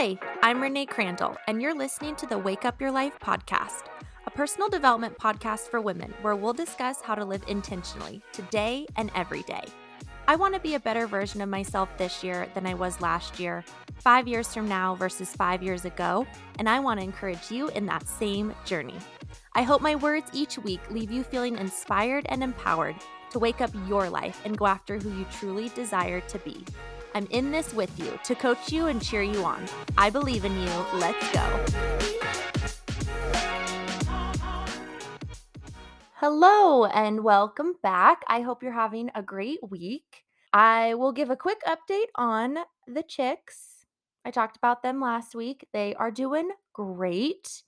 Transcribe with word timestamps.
Hi, 0.00 0.16
I'm 0.42 0.62
Renee 0.62 0.86
Crandall, 0.86 1.36
and 1.48 1.60
you're 1.60 1.74
listening 1.74 2.14
to 2.16 2.26
the 2.26 2.38
Wake 2.38 2.64
Up 2.64 2.80
Your 2.80 2.92
Life 2.92 3.18
podcast, 3.18 3.86
a 4.28 4.30
personal 4.30 4.68
development 4.68 5.18
podcast 5.18 5.62
for 5.70 5.80
women 5.80 6.14
where 6.22 6.36
we'll 6.36 6.52
discuss 6.52 7.02
how 7.02 7.16
to 7.16 7.24
live 7.24 7.42
intentionally 7.48 8.22
today 8.32 8.86
and 8.94 9.10
every 9.16 9.42
day. 9.42 9.64
I 10.28 10.36
want 10.36 10.54
to 10.54 10.60
be 10.60 10.76
a 10.76 10.78
better 10.78 11.08
version 11.08 11.40
of 11.40 11.48
myself 11.48 11.88
this 11.98 12.22
year 12.22 12.46
than 12.54 12.64
I 12.64 12.74
was 12.74 13.00
last 13.00 13.40
year, 13.40 13.64
five 13.96 14.28
years 14.28 14.54
from 14.54 14.68
now 14.68 14.94
versus 14.94 15.34
five 15.34 15.64
years 15.64 15.84
ago, 15.84 16.28
and 16.60 16.68
I 16.68 16.78
want 16.78 17.00
to 17.00 17.04
encourage 17.04 17.50
you 17.50 17.66
in 17.70 17.84
that 17.86 18.06
same 18.06 18.54
journey. 18.64 18.98
I 19.56 19.62
hope 19.62 19.82
my 19.82 19.96
words 19.96 20.30
each 20.32 20.58
week 20.58 20.92
leave 20.92 21.10
you 21.10 21.24
feeling 21.24 21.58
inspired 21.58 22.24
and 22.28 22.44
empowered 22.44 22.94
to 23.30 23.40
wake 23.40 23.60
up 23.60 23.72
your 23.88 24.08
life 24.08 24.40
and 24.44 24.56
go 24.56 24.66
after 24.66 24.96
who 24.96 25.10
you 25.18 25.26
truly 25.32 25.70
desire 25.70 26.20
to 26.20 26.38
be. 26.38 26.64
I'm 27.14 27.26
in 27.30 27.50
this 27.50 27.72
with 27.72 27.98
you 27.98 28.18
to 28.24 28.34
coach 28.34 28.72
you 28.72 28.86
and 28.86 29.02
cheer 29.02 29.22
you 29.22 29.44
on. 29.44 29.64
I 29.96 30.10
believe 30.10 30.44
in 30.44 30.58
you. 30.60 30.70
Let's 30.94 31.32
go. 31.32 31.64
Hello 36.14 36.84
and 36.84 37.22
welcome 37.22 37.74
back. 37.82 38.22
I 38.26 38.40
hope 38.40 38.62
you're 38.62 38.72
having 38.72 39.10
a 39.14 39.22
great 39.22 39.60
week. 39.70 40.24
I 40.52 40.94
will 40.94 41.12
give 41.12 41.30
a 41.30 41.36
quick 41.36 41.62
update 41.66 42.08
on 42.14 42.58
the 42.86 43.02
chicks. 43.02 43.86
I 44.24 44.30
talked 44.30 44.56
about 44.56 44.82
them 44.82 45.00
last 45.00 45.34
week. 45.34 45.66
They 45.72 45.94
are 45.94 46.10
doing 46.10 46.50
great. 46.72 47.62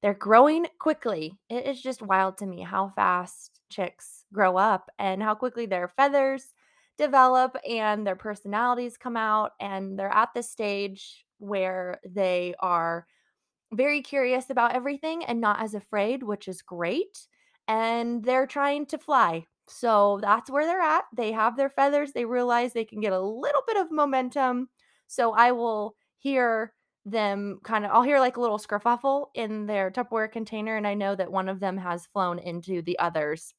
They're 0.00 0.14
growing 0.14 0.66
quickly. 0.78 1.38
It 1.50 1.66
is 1.66 1.82
just 1.82 2.00
wild 2.00 2.38
to 2.38 2.46
me 2.46 2.62
how 2.62 2.92
fast 2.94 3.60
chicks 3.68 4.24
grow 4.32 4.56
up 4.56 4.90
and 4.98 5.22
how 5.22 5.34
quickly 5.34 5.66
their 5.66 5.88
feathers 5.88 6.54
develop 6.98 7.56
and 7.68 8.06
their 8.06 8.16
personalities 8.16 8.96
come 8.96 9.16
out. 9.16 9.52
And 9.60 9.98
they're 9.98 10.14
at 10.14 10.34
the 10.34 10.42
stage 10.42 11.24
where 11.38 12.00
they 12.06 12.54
are 12.60 13.06
very 13.72 14.02
curious 14.02 14.50
about 14.50 14.74
everything 14.74 15.24
and 15.24 15.40
not 15.40 15.62
as 15.62 15.74
afraid, 15.74 16.22
which 16.22 16.48
is 16.48 16.62
great. 16.62 17.26
And 17.66 18.24
they're 18.24 18.46
trying 18.46 18.86
to 18.86 18.98
fly. 18.98 19.46
So 19.68 20.18
that's 20.22 20.50
where 20.50 20.66
they're 20.66 20.80
at. 20.80 21.04
They 21.14 21.32
have 21.32 21.56
their 21.56 21.68
feathers. 21.68 22.12
They 22.12 22.24
realize 22.24 22.72
they 22.72 22.84
can 22.84 23.00
get 23.00 23.12
a 23.12 23.20
little 23.20 23.62
bit 23.66 23.76
of 23.76 23.92
momentum. 23.92 24.68
So 25.06 25.32
I 25.32 25.52
will 25.52 25.94
hear 26.18 26.72
them 27.04 27.60
kind 27.62 27.84
of, 27.84 27.90
I'll 27.90 28.02
hear 28.02 28.18
like 28.18 28.38
a 28.38 28.40
little 28.40 28.58
scruffle 28.58 29.26
in 29.34 29.66
their 29.66 29.90
Tupperware 29.90 30.32
container. 30.32 30.76
And 30.76 30.86
I 30.86 30.94
know 30.94 31.14
that 31.14 31.30
one 31.30 31.48
of 31.48 31.60
them 31.60 31.76
has 31.76 32.06
flown 32.06 32.38
into 32.38 32.82
the 32.82 32.98
others 32.98 33.52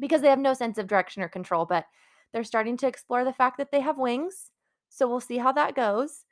because 0.00 0.22
they 0.22 0.28
have 0.28 0.38
no 0.38 0.54
sense 0.54 0.78
of 0.78 0.86
direction 0.86 1.22
or 1.22 1.28
control. 1.28 1.66
But 1.66 1.84
they're 2.36 2.44
starting 2.44 2.76
to 2.76 2.86
explore 2.86 3.24
the 3.24 3.32
fact 3.32 3.56
that 3.56 3.72
they 3.72 3.80
have 3.80 3.96
wings. 3.96 4.50
So 4.90 5.08
we'll 5.08 5.20
see 5.20 5.38
how 5.38 5.52
that 5.52 5.74
goes. 5.74 6.26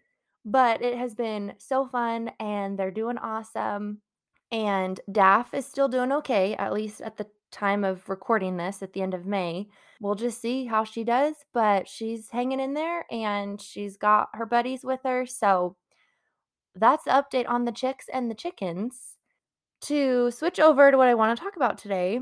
But 0.45 0.83
it 0.83 0.99
has 0.99 1.15
been 1.15 1.55
so 1.57 1.87
fun 1.87 2.31
and 2.39 2.79
they're 2.79 2.91
doing 2.91 3.17
awesome. 3.17 4.03
And 4.53 5.01
Daff 5.11 5.55
is 5.55 5.65
still 5.65 5.89
doing 5.89 6.13
okay, 6.13 6.57
at 6.57 6.75
least 6.75 7.01
at 7.01 7.17
the 7.17 7.27
time 7.51 7.85
of 7.85 8.07
recording 8.11 8.59
this 8.59 8.83
at 8.83 8.93
the 8.93 9.01
end 9.01 9.15
of 9.15 9.25
May. 9.25 9.69
We'll 9.99 10.15
just 10.15 10.43
see 10.43 10.67
how 10.67 10.85
she 10.85 11.05
does, 11.05 11.37
but 11.55 11.89
she's 11.89 12.29
hanging 12.29 12.61
in 12.61 12.75
there 12.75 13.07
and 13.11 13.59
she's 13.59 13.97
got 13.97 14.29
her 14.35 14.45
buddies 14.45 14.85
with 14.85 15.01
her. 15.05 15.25
So 15.25 15.75
that's 16.75 17.05
the 17.05 17.13
update 17.13 17.49
on 17.49 17.65
the 17.65 17.73
chicks 17.73 18.11
and 18.13 18.31
the 18.31 18.35
chickens. 18.35 19.17
To 19.87 20.31
switch 20.31 20.61
over 20.61 20.91
to 20.91 20.99
what 20.99 21.09
I 21.09 21.15
want 21.15 21.35
to 21.35 21.43
talk 21.43 21.57
about 21.57 21.79
today, 21.79 22.21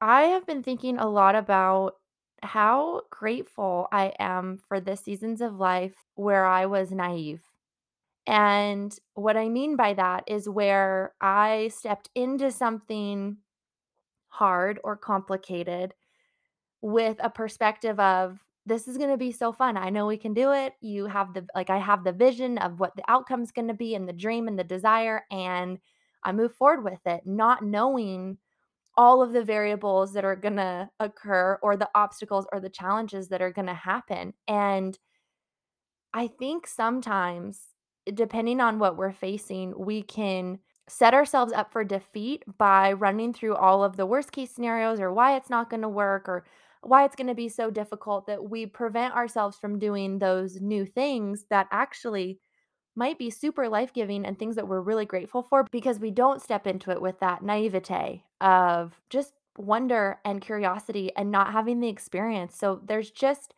I 0.00 0.22
have 0.26 0.46
been 0.46 0.62
thinking 0.62 0.96
a 0.96 1.08
lot 1.08 1.34
about 1.34 1.94
how 2.42 3.02
grateful 3.10 3.88
I 3.92 4.12
am 4.18 4.58
for 4.68 4.80
the 4.80 4.96
seasons 4.96 5.40
of 5.40 5.58
life 5.58 5.94
where 6.14 6.46
I 6.46 6.66
was 6.66 6.90
naive. 6.90 7.42
And 8.26 8.96
what 9.14 9.36
I 9.36 9.48
mean 9.48 9.76
by 9.76 9.94
that 9.94 10.24
is 10.26 10.48
where 10.48 11.14
I 11.20 11.68
stepped 11.68 12.10
into 12.14 12.50
something 12.50 13.38
hard 14.28 14.80
or 14.84 14.96
complicated 14.96 15.94
with 16.82 17.16
a 17.20 17.30
perspective 17.30 17.98
of 18.00 18.38
this 18.66 18.88
is 18.88 18.98
going 18.98 19.10
to 19.10 19.16
be 19.16 19.30
so 19.32 19.52
fun. 19.52 19.76
I 19.76 19.90
know 19.90 20.06
we 20.06 20.16
can 20.16 20.34
do 20.34 20.52
it. 20.52 20.74
You 20.80 21.06
have 21.06 21.34
the 21.34 21.46
like 21.54 21.70
I 21.70 21.78
have 21.78 22.02
the 22.02 22.12
vision 22.12 22.58
of 22.58 22.80
what 22.80 22.96
the 22.96 23.04
outcome's 23.08 23.52
going 23.52 23.68
to 23.68 23.74
be 23.74 23.94
and 23.94 24.08
the 24.08 24.12
dream 24.12 24.48
and 24.48 24.58
the 24.58 24.64
desire 24.64 25.24
and 25.30 25.78
I 26.24 26.32
move 26.32 26.52
forward 26.54 26.82
with 26.82 27.00
it 27.06 27.22
not 27.24 27.62
knowing 27.62 28.38
all 28.96 29.22
of 29.22 29.32
the 29.32 29.44
variables 29.44 30.12
that 30.14 30.24
are 30.24 30.36
going 30.36 30.56
to 30.56 30.88
occur 31.00 31.58
or 31.62 31.76
the 31.76 31.88
obstacles 31.94 32.46
or 32.52 32.60
the 32.60 32.70
challenges 32.70 33.28
that 33.28 33.42
are 33.42 33.52
going 33.52 33.66
to 33.66 33.74
happen. 33.74 34.32
And 34.48 34.98
I 36.14 36.28
think 36.28 36.66
sometimes, 36.66 37.60
depending 38.12 38.60
on 38.60 38.78
what 38.78 38.96
we're 38.96 39.12
facing, 39.12 39.74
we 39.76 40.02
can 40.02 40.60
set 40.88 41.14
ourselves 41.14 41.52
up 41.52 41.72
for 41.72 41.84
defeat 41.84 42.44
by 42.58 42.92
running 42.92 43.32
through 43.32 43.56
all 43.56 43.82
of 43.84 43.96
the 43.96 44.06
worst 44.06 44.32
case 44.32 44.52
scenarios 44.52 45.00
or 45.00 45.12
why 45.12 45.36
it's 45.36 45.50
not 45.50 45.68
going 45.68 45.82
to 45.82 45.88
work 45.88 46.28
or 46.28 46.46
why 46.82 47.04
it's 47.04 47.16
going 47.16 47.26
to 47.26 47.34
be 47.34 47.48
so 47.48 47.70
difficult 47.70 48.26
that 48.26 48.48
we 48.48 48.64
prevent 48.64 49.14
ourselves 49.14 49.58
from 49.58 49.78
doing 49.78 50.18
those 50.18 50.60
new 50.60 50.86
things 50.86 51.44
that 51.50 51.66
actually 51.72 52.38
might 52.96 53.18
be 53.18 53.30
super 53.30 53.68
life 53.68 53.92
giving 53.92 54.24
and 54.24 54.38
things 54.38 54.56
that 54.56 54.68
we're 54.68 54.80
really 54.80 55.04
grateful 55.04 55.42
for 55.42 55.64
because 55.70 56.00
we 56.00 56.10
don't 56.10 56.42
step 56.42 56.66
into 56.66 56.90
it 56.90 57.00
with 57.00 57.20
that 57.20 57.42
naivete 57.42 58.24
of 58.40 59.00
just 59.10 59.34
wonder 59.58 60.18
and 60.24 60.40
curiosity 60.40 61.10
and 61.16 61.30
not 61.30 61.52
having 61.52 61.80
the 61.80 61.88
experience. 61.88 62.56
So 62.56 62.80
there's 62.84 63.10
just 63.10 63.54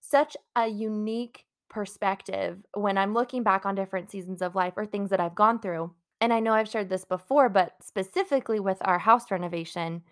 such 0.00 0.36
a 0.56 0.66
unique 0.66 1.44
perspective 1.68 2.58
when 2.74 2.98
I'm 2.98 3.14
looking 3.14 3.42
back 3.42 3.64
on 3.64 3.74
different 3.74 4.10
seasons 4.10 4.42
of 4.42 4.54
life 4.54 4.74
or 4.76 4.86
things 4.86 5.10
that 5.10 5.20
I've 5.20 5.34
gone 5.34 5.60
through. 5.60 5.92
And 6.20 6.32
I 6.32 6.40
know 6.40 6.52
I've 6.52 6.68
shared 6.68 6.90
this 6.90 7.04
before, 7.04 7.48
but 7.48 7.74
specifically 7.80 8.60
with 8.60 8.78
our 8.82 8.98
house 8.98 9.30
renovation, 9.30 10.02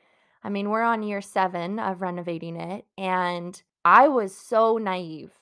I 0.42 0.48
mean, 0.48 0.70
we're 0.70 0.82
on 0.82 1.02
year 1.02 1.20
seven 1.20 1.78
of 1.78 2.00
renovating 2.00 2.56
it. 2.56 2.86
And 2.96 3.60
I 3.84 4.08
was 4.08 4.34
so 4.34 4.78
naive 4.78 5.37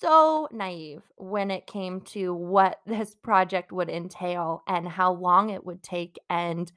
so 0.00 0.48
naive 0.52 1.02
when 1.16 1.50
it 1.50 1.66
came 1.66 2.00
to 2.00 2.34
what 2.34 2.80
this 2.86 3.14
project 3.14 3.72
would 3.72 3.88
entail 3.88 4.62
and 4.66 4.86
how 4.86 5.12
long 5.12 5.50
it 5.50 5.64
would 5.64 5.82
take 5.82 6.18
and 6.28 6.70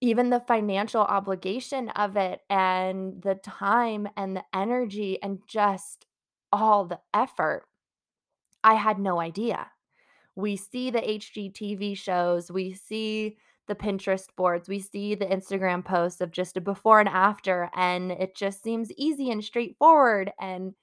even 0.00 0.30
the 0.30 0.40
financial 0.40 1.02
obligation 1.02 1.88
of 1.90 2.16
it 2.16 2.40
and 2.48 3.20
the 3.22 3.34
time 3.34 4.06
and 4.16 4.36
the 4.36 4.44
energy 4.54 5.20
and 5.22 5.40
just 5.48 6.06
all 6.52 6.84
the 6.84 7.00
effort. 7.12 7.64
I 8.62 8.74
had 8.74 8.98
no 9.00 9.20
idea. 9.20 9.66
We 10.36 10.56
see 10.56 10.90
the 10.90 11.00
HGTV 11.00 11.98
shows, 11.98 12.50
we 12.50 12.74
see 12.74 13.38
the 13.66 13.74
Pinterest 13.74 14.28
boards, 14.36 14.68
we 14.68 14.78
see 14.78 15.16
the 15.16 15.26
Instagram 15.26 15.84
posts 15.84 16.20
of 16.20 16.30
just 16.30 16.56
a 16.56 16.60
before 16.60 17.00
and 17.00 17.08
after, 17.08 17.68
and 17.74 18.12
it 18.12 18.36
just 18.36 18.62
seems 18.62 18.92
easy 18.92 19.32
and 19.32 19.42
straightforward. 19.42 20.30
And 20.40 20.74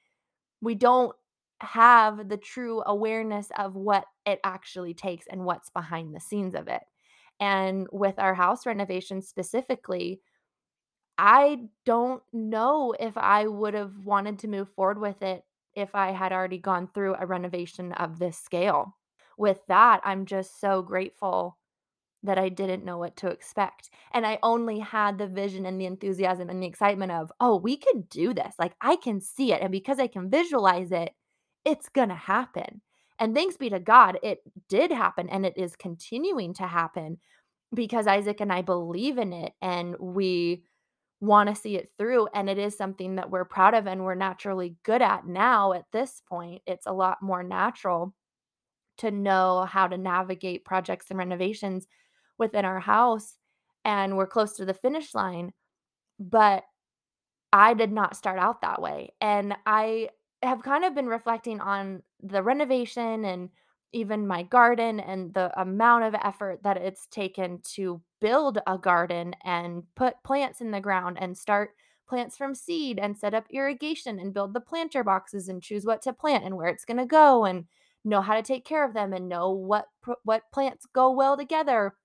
we 0.62 0.76
don't 0.76 1.16
have 1.62 2.30
the 2.30 2.38
true 2.38 2.84
awareness 2.86 3.50
of 3.58 3.76
what 3.76 4.06
it 4.26 4.40
actually 4.44 4.94
takes 4.94 5.26
and 5.28 5.46
what's 5.46 5.70
behind 5.70 6.14
the 6.14 6.20
scenes 6.20 6.56
of 6.56 6.68
it. 6.68 6.82
And 7.40 7.88
with 7.92 8.20
our 8.20 8.34
house 8.34 8.66
renovation 8.66 9.22
specifically, 9.22 10.22
I 11.18 11.70
don't 11.86 12.22
know 12.34 12.94
if 13.00 13.18
I 13.18 13.48
would 13.48 13.74
have 13.74 13.94
wanted 14.04 14.40
to 14.40 14.48
move 14.48 14.70
forward 14.70 15.00
with 15.00 15.22
it 15.22 15.44
if 15.74 15.96
I 15.96 16.12
had 16.12 16.32
already 16.32 16.58
gone 16.58 16.88
through 16.88 17.16
a 17.16 17.26
renovation 17.26 17.94
of 17.94 18.20
this 18.20 18.38
scale. 18.38 18.98
With 19.38 19.60
that, 19.68 20.02
I'm 20.04 20.26
just 20.26 20.60
so 20.60 20.82
grateful 20.82 21.58
that 22.24 22.38
I 22.38 22.50
didn't 22.50 22.86
know 22.86 22.98
what 22.98 23.18
to 23.18 23.28
expect. 23.28 23.90
And 24.12 24.26
I 24.26 24.40
only 24.42 24.80
had 24.80 25.18
the 25.18 25.28
vision 25.28 25.66
and 25.66 25.80
the 25.80 25.86
enthusiasm 25.86 26.50
and 26.50 26.62
the 26.62 26.68
excitement 26.68 27.12
of, 27.12 27.32
oh, 27.40 27.58
we 27.58 27.78
can 27.78 28.02
do 28.10 28.34
this. 28.34 28.56
Like 28.58 28.76
I 28.82 28.96
can 28.96 29.22
see 29.22 29.54
it. 29.54 29.62
And 29.62 29.72
because 29.72 30.00
I 30.00 30.08
can 30.08 30.30
visualize 30.30 30.92
it, 30.92 31.14
it's 31.66 31.90
going 31.90 32.10
to 32.10 32.16
happen. 32.16 32.82
And 33.20 33.34
thanks 33.34 33.58
be 33.58 33.70
to 33.70 33.80
God, 33.80 34.20
it 34.24 34.40
did 34.70 34.92
happen 34.92 35.30
and 35.30 35.46
it 35.46 35.58
is 35.58 35.76
continuing 35.76 36.54
to 36.56 36.68
happen 36.68 37.18
because 37.74 38.08
Isaac 38.08 38.42
and 38.42 38.54
I 38.54 38.62
believe 38.62 39.18
in 39.18 39.34
it 39.34 39.54
and 39.62 39.96
we 40.00 40.64
want 41.22 41.50
to 41.50 41.56
see 41.56 41.76
it 41.76 41.90
through. 41.98 42.28
And 42.34 42.50
it 42.50 42.58
is 42.58 42.78
something 42.78 43.16
that 43.16 43.30
we're 43.30 43.46
proud 43.46 43.74
of 43.74 43.88
and 43.88 44.04
we're 44.04 44.16
naturally 44.16 44.76
good 44.84 45.02
at 45.02 45.26
now 45.26 45.74
at 45.74 45.86
this 45.92 46.22
point. 46.28 46.62
It's 46.66 46.86
a 46.86 46.94
lot 46.94 47.22
more 47.22 47.44
natural 47.44 48.14
to 48.98 49.12
know 49.12 49.66
how 49.70 49.88
to 49.88 49.98
navigate 49.98 50.66
projects 50.66 51.08
and 51.10 51.18
renovations 51.18 51.88
within 52.38 52.66
our 52.66 52.80
house. 52.80 53.38
And 53.84 54.18
we're 54.18 54.28
close 54.28 54.54
to 54.58 54.66
the 54.66 54.74
finish 54.74 55.14
line. 55.14 55.54
But 56.20 56.64
I 57.52 57.74
did 57.74 57.92
not 57.92 58.16
start 58.16 58.40
out 58.40 58.62
that 58.62 58.82
way. 58.82 59.14
And 59.22 59.56
I 59.66 60.10
have 60.46 60.64
kind 60.64 60.86
of 60.86 60.96
been 60.96 61.08
reflecting 61.08 61.60
on 61.60 62.04
the 62.22 62.42
renovation 62.44 63.26
and 63.26 63.50
even 63.94 64.28
my 64.28 64.44
garden 64.44 65.00
and 65.00 65.34
the 65.34 65.58
amount 65.60 66.04
of 66.04 66.16
effort 66.22 66.62
that 66.64 66.78
it's 66.78 67.08
taken 67.08 67.60
to 67.64 68.02
build 68.20 68.60
a 68.68 68.78
garden 68.78 69.34
and 69.44 69.84
put 69.96 70.22
plants 70.24 70.60
in 70.60 70.72
the 70.72 70.82
ground 70.82 71.18
and 71.20 71.38
start 71.38 71.72
plants 72.08 72.38
from 72.38 72.54
seed 72.54 73.00
and 73.00 73.18
set 73.18 73.34
up 73.34 73.46
irrigation 73.50 74.20
and 74.20 74.34
build 74.34 74.54
the 74.54 74.60
planter 74.60 75.04
boxes 75.04 75.48
and 75.48 75.64
choose 75.64 75.86
what 75.86 76.02
to 76.02 76.14
plant 76.14 76.44
and 76.44 76.56
where 76.56 76.68
it's 76.68 76.86
going 76.86 76.98
to 76.98 77.06
go 77.06 77.46
and 77.46 77.66
know 78.04 78.22
how 78.22 78.36
to 78.36 78.44
take 78.44 78.66
care 78.66 78.86
of 78.86 78.94
them 78.94 79.14
and 79.14 79.28
know 79.28 79.50
what 79.50 79.86
what 80.24 80.44
plants 80.54 80.86
go 80.94 81.12
well 81.12 81.36
together 81.36 81.96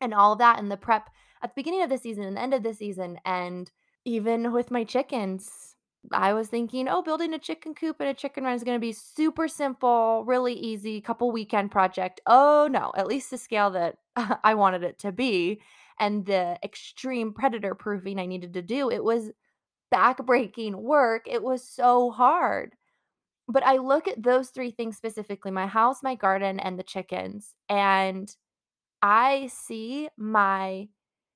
and 0.00 0.14
all 0.14 0.36
that 0.36 0.58
and 0.58 0.70
the 0.70 0.76
prep 0.76 1.08
at 1.42 1.50
the 1.50 1.60
beginning 1.60 1.82
of 1.82 1.90
the 1.90 1.98
season 1.98 2.24
and 2.24 2.36
the 2.36 2.40
end 2.40 2.54
of 2.54 2.62
the 2.62 2.74
season. 2.74 3.18
And 3.24 3.70
even 4.04 4.52
with 4.52 4.70
my 4.70 4.84
chickens 4.84 5.73
I 6.12 6.32
was 6.34 6.48
thinking, 6.48 6.88
oh, 6.88 7.02
building 7.02 7.34
a 7.34 7.38
chicken 7.38 7.74
coop 7.74 7.96
and 8.00 8.08
a 8.08 8.14
chicken 8.14 8.44
run 8.44 8.54
is 8.54 8.64
going 8.64 8.76
to 8.76 8.80
be 8.80 8.92
super 8.92 9.48
simple, 9.48 10.24
really 10.26 10.54
easy, 10.54 11.00
couple 11.00 11.30
weekend 11.32 11.70
project. 11.70 12.20
Oh 12.26 12.68
no, 12.70 12.92
at 12.96 13.06
least 13.06 13.30
the 13.30 13.38
scale 13.38 13.70
that 13.70 13.98
I 14.44 14.54
wanted 14.54 14.82
it 14.82 14.98
to 15.00 15.12
be 15.12 15.60
and 15.98 16.26
the 16.26 16.58
extreme 16.62 17.32
predator 17.32 17.74
proofing 17.74 18.18
I 18.18 18.26
needed 18.26 18.54
to 18.54 18.62
do. 18.62 18.90
It 18.90 19.02
was 19.04 19.30
backbreaking 19.92 20.74
work. 20.76 21.24
It 21.26 21.42
was 21.42 21.62
so 21.68 22.10
hard. 22.10 22.74
But 23.48 23.64
I 23.64 23.76
look 23.76 24.08
at 24.08 24.22
those 24.22 24.50
3 24.50 24.70
things 24.70 24.96
specifically, 24.96 25.50
my 25.50 25.66
house, 25.66 26.02
my 26.02 26.14
garden, 26.14 26.60
and 26.60 26.78
the 26.78 26.82
chickens, 26.82 27.54
and 27.68 28.34
I 29.02 29.48
see 29.52 30.08
my 30.16 30.88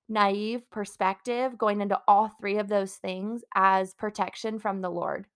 naive 0.08 0.68
perspective 0.70 1.58
going 1.58 1.80
into 1.80 2.00
all 2.08 2.28
3 2.28 2.58
of 2.58 2.68
those 2.68 2.94
things 2.94 3.42
as 3.54 3.94
protection 3.94 4.58
from 4.58 4.80
the 4.80 4.90
Lord, 4.90 5.26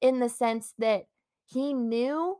in 0.00 0.20
the 0.20 0.28
sense 0.28 0.74
that 0.78 1.06
he 1.44 1.74
knew 1.74 2.38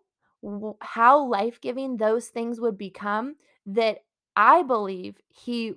how 0.81 1.25
life-giving 1.25 1.96
those 1.96 2.29
things 2.29 2.61
would 2.61 2.79
become, 2.79 3.37
that 3.67 3.99
I 4.34 4.62
believe 4.62 5.17
he 5.29 5.75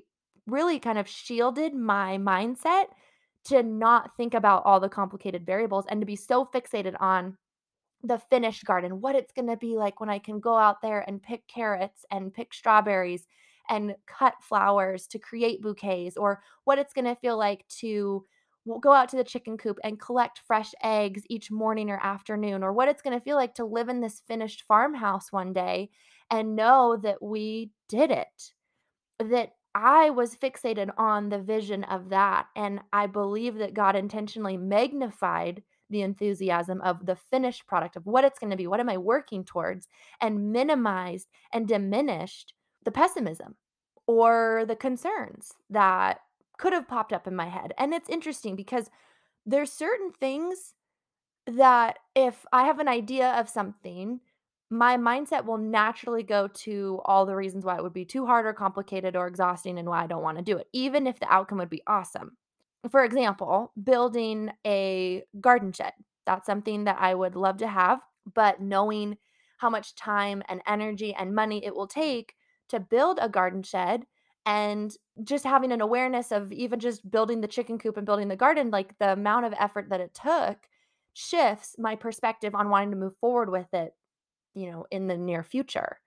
really 0.48 0.80
kind 0.80 0.98
of 0.98 1.08
shielded 1.08 1.74
my 1.74 2.18
mindset 2.18 2.86
to 3.46 3.62
not 3.62 4.16
think 4.18 4.34
about 4.34 4.64
all 4.66 4.80
the 4.80 4.90
complicated 4.90 5.46
variables 5.46 5.86
and 5.88 6.02
to 6.02 6.06
be 6.06 6.16
so 6.16 6.46
fixated 6.46 6.96
on 7.00 7.38
the 8.04 8.18
finished 8.18 8.66
garden, 8.66 9.02
what 9.02 9.16
it's 9.16 9.34
gonna 9.34 9.58
be 9.58 9.76
like 9.78 10.00
when 10.00 10.10
I 10.10 10.20
can 10.20 10.40
go 10.40 10.56
out 10.56 10.82
there 10.82 11.04
and 11.08 11.22
pick 11.22 11.48
carrots 11.48 12.06
and 12.12 12.34
pick 12.34 12.54
strawberries 12.54 13.28
and 13.70 13.96
cut 14.08 14.36
flowers 14.42 15.08
to 15.08 15.20
create 15.20 15.62
bouquets, 15.62 16.18
or 16.18 16.42
what 16.64 16.80
it's 16.80 16.94
gonna 16.94 17.16
feel 17.16 17.38
like 17.38 17.68
to 17.68 18.26
go 18.82 18.92
out 18.92 19.10
to 19.10 19.16
the 19.16 19.24
chicken 19.24 19.58
coop 19.58 19.78
and 19.84 20.00
collect 20.00 20.40
fresh 20.48 20.74
eggs 20.82 21.22
each 21.30 21.52
morning 21.52 21.90
or 21.92 22.00
afternoon, 22.04 22.64
or 22.64 22.74
what 22.74 22.88
it's 22.88 23.02
gonna 23.02 23.22
feel 23.22 23.36
like 23.36 23.54
to 23.56 23.66
live 23.66 23.90
in 23.90 24.02
this 24.02 24.22
finished 24.28 24.64
farmhouse 24.64 25.32
one 25.32 25.54
day 25.54 25.90
and 26.32 26.56
know 26.56 26.98
that 26.98 27.22
we 27.22 27.72
did 27.90 28.10
it. 28.10 28.54
That 29.20 29.52
I 29.76 30.10
was 30.10 30.36
fixated 30.38 30.90
on 30.98 31.30
the 31.30 31.40
vision 31.40 31.84
of 31.84 32.10
that, 32.10 32.48
and 32.56 32.82
I 32.94 33.08
believe 33.08 33.56
that 33.56 33.74
God 33.74 33.96
intentionally 33.96 34.58
magnified 34.58 35.62
the 35.90 36.02
enthusiasm 36.02 36.82
of 36.82 37.06
the 37.06 37.16
finished 37.16 37.68
product 37.68 37.96
of 37.96 38.08
what 38.08 38.24
it's 38.24 38.40
gonna 38.40 38.56
be, 38.56 38.66
what 38.68 38.80
am 38.80 38.90
I 38.90 38.98
working 38.98 39.44
towards, 39.44 39.88
and 40.22 40.52
minimized 40.52 41.28
and 41.54 41.68
diminished 41.68 42.54
the 42.86 42.92
pessimism 42.92 43.56
or 44.08 44.64
the 44.68 44.76
concerns 44.76 45.54
that 45.70 46.22
could 46.58 46.74
have 46.74 46.88
popped 46.88 47.12
up 47.12 47.28
in 47.28 47.36
my 47.36 47.50
head. 47.50 47.74
And 47.78 47.94
it's 47.94 48.10
interesting 48.10 48.56
because 48.56 48.90
there's 49.46 49.72
certain 49.72 50.12
things 50.20 50.74
that 51.48 52.00
if 52.16 52.46
I 52.52 52.64
have 52.64 52.80
an 52.80 52.88
idea 52.88 53.32
of 53.34 53.50
something, 53.50 54.22
my 54.70 54.98
mindset 54.98 55.46
will 55.46 55.58
naturally 55.58 56.24
go 56.24 56.48
to 56.48 57.02
all 57.06 57.26
the 57.26 57.36
reasons 57.36 57.66
why 57.66 57.78
it 57.78 57.84
would 57.84 57.94
be 57.94 58.06
too 58.06 58.26
hard 58.26 58.46
or 58.46 58.54
complicated 58.54 59.16
or 59.16 59.28
exhausting 59.28 59.78
and 59.78 59.88
why 59.88 60.04
I 60.04 60.08
don't 60.08 60.24
wanna 60.24 60.42
do 60.42 60.58
it, 60.58 60.68
even 60.74 61.06
if 61.06 61.20
the 61.20 61.32
outcome 61.32 61.60
would 61.60 61.70
be 61.70 61.84
awesome. 61.86 62.38
For 62.90 63.04
example, 63.04 63.72
building 63.82 64.52
a 64.66 65.24
garden 65.40 65.72
shed. 65.72 65.94
That's 66.26 66.46
something 66.48 66.86
that 66.86 66.98
I 67.00 67.14
would 67.14 67.36
love 67.36 67.58
to 67.58 67.68
have, 67.68 68.02
but 68.34 68.60
knowing 68.60 69.18
how 69.58 69.70
much 69.70 69.96
time 69.96 70.42
and 70.50 70.62
energy 70.68 71.14
and 71.14 71.36
money 71.36 71.64
it 71.64 71.76
will 71.76 71.88
take 71.88 72.36
to 72.70 72.80
build 72.80 73.20
a 73.22 73.30
garden 73.30 73.64
shed 73.64 74.06
and 74.46 74.96
just 75.24 75.44
having 75.44 75.72
an 75.72 75.82
awareness 75.82 76.32
of 76.32 76.52
even 76.52 76.80
just 76.80 77.10
building 77.10 77.42
the 77.42 77.48
chicken 77.48 77.80
coop 77.80 77.98
and 77.98 78.06
building 78.06 78.28
the 78.28 78.36
garden, 78.36 78.70
like 78.70 78.98
the 79.00 79.12
amount 79.14 79.46
of 79.46 79.54
effort 79.60 79.90
that 79.90 80.02
it 80.02 80.14
took 80.14 80.58
shifts 81.14 81.76
my 81.80 81.96
perspective 81.96 82.54
on 82.54 82.70
wanting 82.70 82.92
to 82.92 82.98
move 82.98 83.16
forward 83.20 83.50
with 83.50 83.74
it, 83.74 83.94
you 84.54 84.70
know, 84.70 84.86
in 84.92 85.08
the 85.08 85.18
near 85.18 85.44
future. 85.44 86.00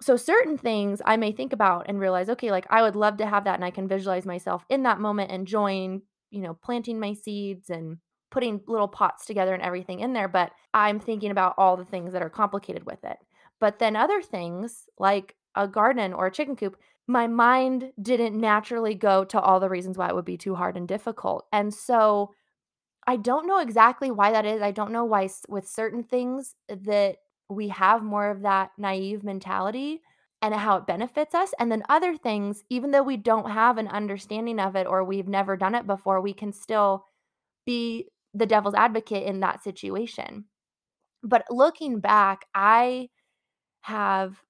So 0.00 0.16
certain 0.16 0.56
things 0.56 1.02
I 1.04 1.18
may 1.18 1.32
think 1.32 1.52
about 1.52 1.86
and 1.88 2.00
realize, 2.00 2.30
okay, 2.30 2.50
like 2.50 2.66
I 2.70 2.80
would 2.82 2.96
love 2.96 3.18
to 3.18 3.26
have 3.26 3.44
that 3.44 3.56
and 3.56 3.64
I 3.64 3.70
can 3.70 3.88
visualize 3.88 4.24
myself 4.24 4.64
in 4.70 4.84
that 4.84 5.00
moment 5.00 5.30
enjoying, 5.30 6.02
you 6.30 6.40
know, 6.40 6.54
planting 6.54 6.98
my 6.98 7.12
seeds 7.12 7.68
and 7.68 7.98
putting 8.30 8.60
little 8.66 8.88
pots 8.88 9.26
together 9.26 9.52
and 9.52 9.62
everything 9.62 10.00
in 10.00 10.12
there, 10.12 10.28
but 10.28 10.52
I'm 10.72 11.00
thinking 11.00 11.30
about 11.30 11.54
all 11.58 11.76
the 11.76 11.84
things 11.84 12.12
that 12.12 12.22
are 12.22 12.30
complicated 12.30 12.86
with 12.86 13.04
it. 13.04 13.18
But 13.58 13.78
then 13.78 13.96
other 13.96 14.22
things 14.22 14.84
like 14.98 15.34
a 15.54 15.66
garden 15.68 16.12
or 16.12 16.26
a 16.26 16.32
chicken 16.32 16.56
coop, 16.56 16.76
my 17.06 17.26
mind 17.26 17.92
didn't 18.00 18.38
naturally 18.38 18.94
go 18.94 19.24
to 19.24 19.40
all 19.40 19.60
the 19.60 19.68
reasons 19.68 19.98
why 19.98 20.08
it 20.08 20.14
would 20.14 20.24
be 20.24 20.36
too 20.36 20.54
hard 20.54 20.76
and 20.76 20.86
difficult. 20.86 21.46
And 21.52 21.74
so 21.74 22.32
I 23.06 23.16
don't 23.16 23.46
know 23.46 23.58
exactly 23.58 24.10
why 24.10 24.32
that 24.32 24.46
is. 24.46 24.62
I 24.62 24.70
don't 24.70 24.92
know 24.92 25.04
why 25.04 25.28
with 25.48 25.68
certain 25.68 26.04
things 26.04 26.54
that 26.68 27.16
we 27.48 27.68
have 27.68 28.04
more 28.04 28.30
of 28.30 28.42
that 28.42 28.70
naive 28.78 29.24
mentality 29.24 30.02
and 30.42 30.54
how 30.54 30.76
it 30.76 30.86
benefits 30.86 31.34
us. 31.34 31.52
And 31.58 31.70
then 31.70 31.82
other 31.88 32.16
things, 32.16 32.62
even 32.70 32.92
though 32.92 33.02
we 33.02 33.16
don't 33.16 33.50
have 33.50 33.78
an 33.78 33.88
understanding 33.88 34.60
of 34.60 34.76
it 34.76 34.86
or 34.86 35.02
we've 35.04 35.28
never 35.28 35.56
done 35.56 35.74
it 35.74 35.86
before, 35.86 36.20
we 36.20 36.32
can 36.32 36.52
still 36.52 37.04
be 37.66 38.08
the 38.32 38.46
devil's 38.46 38.74
advocate 38.74 39.24
in 39.24 39.40
that 39.40 39.62
situation. 39.62 40.44
But 41.22 41.44
looking 41.50 42.00
back, 42.00 42.46
I 42.54 43.08
have 43.82 44.40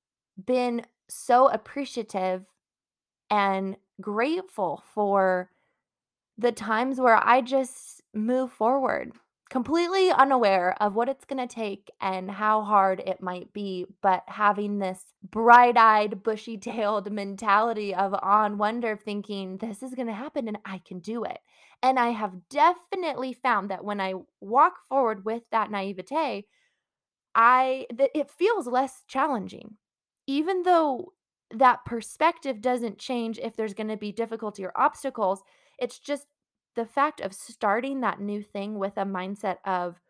been 0.46 0.82
so 1.08 1.48
appreciative 1.48 2.44
and 3.31 3.76
grateful 4.00 4.82
for 4.94 5.50
the 6.38 6.52
times 6.52 7.00
where 7.00 7.16
I 7.16 7.40
just 7.42 8.02
move 8.14 8.52
forward, 8.52 9.12
completely 9.50 10.10
unaware 10.10 10.76
of 10.81 10.94
what 10.94 11.08
it's 11.08 11.25
gonna 11.25 11.46
take 11.46 11.90
and 12.00 12.31
how 12.31 12.62
hard 12.62 13.00
it 13.04 13.20
might 13.22 13.52
be, 13.52 13.87
but 14.02 14.25
having 14.26 14.78
this 14.78 15.04
bright-eyed, 15.22 16.22
bushy-tailed 16.22 17.12
mentality 17.12 17.94
of 17.94 18.14
on 18.22 18.58
wonder, 18.58 18.96
thinking, 18.96 19.58
"This 19.58 19.82
is 19.82 19.94
gonna 19.94 20.14
happen 20.14 20.48
and 20.48 20.58
I 20.64 20.78
can 20.78 21.00
do 21.00 21.25
it." 21.25 21.40
And 21.82 21.98
I 21.98 22.10
have 22.10 22.48
definitely 22.48 23.32
found 23.32 23.70
that 23.70 23.84
when 23.84 24.00
I 24.00 24.14
walk 24.40 24.84
forward 24.88 25.25
with 25.25 25.42
that 25.50 25.70
naivete, 25.70 26.46
I 27.34 27.87
that 27.94 28.10
it 28.14 28.31
feels 28.31 28.66
less 28.69 29.04
challenging. 29.08 29.78
Even 30.30 30.62
though 30.62 31.12
that 31.50 31.84
perspective 31.84 32.60
doesn't 32.60 32.99
change 32.99 33.37
if 33.40 33.56
there's 33.56 33.75
gonna 33.75 33.96
be 33.96 34.12
difficulty 34.12 34.64
or 34.64 34.70
obstacles, 34.76 35.42
it's 35.76 35.99
just 35.99 36.28
the 36.76 36.87
fact 36.87 37.20
of 37.20 37.34
starting 37.34 38.00
that 38.00 38.20
new 38.20 38.40
thing 38.40 38.78
with 38.78 38.96
a 38.96 39.04
mindset 39.04 39.56
of, 39.64 40.00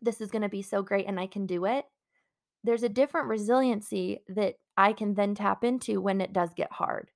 "This 0.00 0.20
is 0.20 0.30
gonna 0.30 0.48
be 0.48 0.62
so 0.62 0.80
great 0.80 1.06
and 1.06 1.18
I 1.18 1.26
can 1.26 1.44
do 1.44 1.64
it." 1.64 1.90
There's 2.62 2.84
a 2.84 2.88
different 2.88 3.26
resiliency 3.26 4.22
that 4.28 4.60
I 4.76 4.92
can 4.92 5.14
then 5.14 5.34
tap 5.34 5.64
into 5.64 6.00
when 6.00 6.20
it 6.20 6.32
does 6.32 6.54
get 6.54 6.70
hard. 6.70 7.10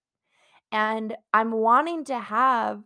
And 0.72 1.16
I'm 1.32 1.52
wanting 1.52 2.02
to 2.06 2.18
have 2.18 2.82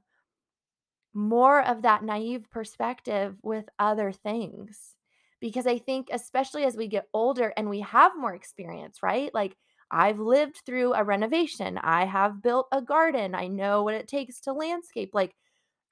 more 1.14 1.62
of 1.62 1.80
that 1.80 2.02
naive 2.02 2.50
perspective 2.50 3.38
with 3.42 3.70
other 3.78 4.12
things. 4.12 4.96
Because 5.44 5.68
I 5.68 5.78
think, 5.78 6.08
especially 6.12 6.64
as 6.64 6.76
we 6.76 6.88
get 6.88 7.08
older 7.14 7.54
and 7.56 7.70
we 7.70 7.82
have 7.82 8.16
more 8.18 8.34
experience, 8.34 9.02
right? 9.02 9.34
Like, 9.34 9.56
I've 9.90 10.20
lived 10.20 10.62
through 10.66 10.94
a 10.94 11.04
renovation, 11.04 11.78
I 11.78 12.06
have 12.06 12.42
built 12.42 12.68
a 12.72 12.82
garden, 12.82 13.34
I 13.36 13.48
know 13.48 13.84
what 13.84 13.94
it 13.94 14.08
takes 14.08 14.40
to 14.42 14.54
landscape. 14.54 15.12
Like, 15.14 15.36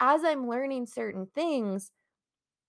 as 0.00 0.24
I'm 0.24 0.48
learning 0.48 0.86
certain 0.86 1.26
things, 1.34 1.92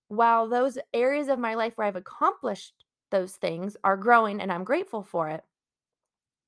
while 0.09 0.47
those 0.49 0.77
areas 0.93 1.29
of 1.29 1.39
my 1.39 1.55
life 1.55 1.73
where 1.77 1.87
I've 1.87 1.95
accomplished 1.97 2.85
those 3.11 3.35
things 3.37 3.77
are 3.83 3.97
growing 3.97 4.41
and 4.41 4.51
I'm 4.51 4.63
grateful 4.65 5.03
for 5.03 5.29
it, 5.29 5.43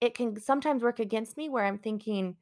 it 0.01 0.13
can 0.15 0.39
sometimes 0.39 0.83
work 0.83 0.99
against 0.99 1.37
me 1.37 1.49
where 1.49 1.65
I'm 1.65 1.77
thinking, 1.77 2.37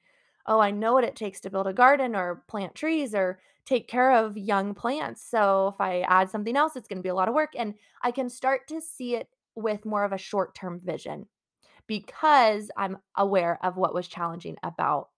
"Oh, 0.45 0.59
I 0.59 0.71
know 0.71 0.93
what 0.93 1.03
it 1.03 1.15
takes 1.15 1.39
to 1.41 1.49
build 1.49 1.67
a 1.67 1.73
garden 1.73 2.15
or 2.15 2.43
plant 2.47 2.75
trees 2.75 3.15
or 3.15 3.39
take 3.65 3.87
care 3.87 4.11
of 4.11 4.37
young 4.37 4.73
plants. 4.73 5.21
So 5.21 5.69
if 5.73 5.81
I 5.81 6.01
add 6.01 6.29
something 6.29 6.55
else, 6.57 6.75
it's 6.75 6.87
going 6.87 6.99
to 6.99 7.03
be 7.03 7.09
a 7.09 7.15
lot 7.15 7.29
of 7.29 7.35
work." 7.35 7.51
And 7.57 7.75
I 8.01 8.11
can 8.11 8.29
start 8.29 8.67
to 8.69 8.81
see 8.81 9.15
it 9.15 9.29
with 9.55 9.85
more 9.85 10.03
of 10.03 10.11
a 10.13 10.17
short-term 10.17 10.81
vision 10.83 11.27
because 11.87 12.71
I'm 12.77 12.97
aware 13.17 13.59
of 13.63 13.77
what 13.77 13.93
was 13.93 14.07
challenging 14.07 14.57
about 14.63 15.09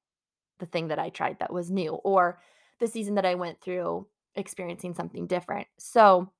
the 0.59 0.65
thing 0.65 0.87
that 0.89 0.99
I 0.99 1.09
tried 1.09 1.39
that 1.39 1.53
was 1.53 1.71
new 1.71 1.93
or 1.95 2.39
the 2.79 2.87
season 2.87 3.15
that 3.15 3.25
I 3.25 3.35
went 3.35 3.61
through 3.61 4.07
experiencing 4.35 4.93
something 4.93 5.27
different. 5.27 5.67
So, 5.77 6.31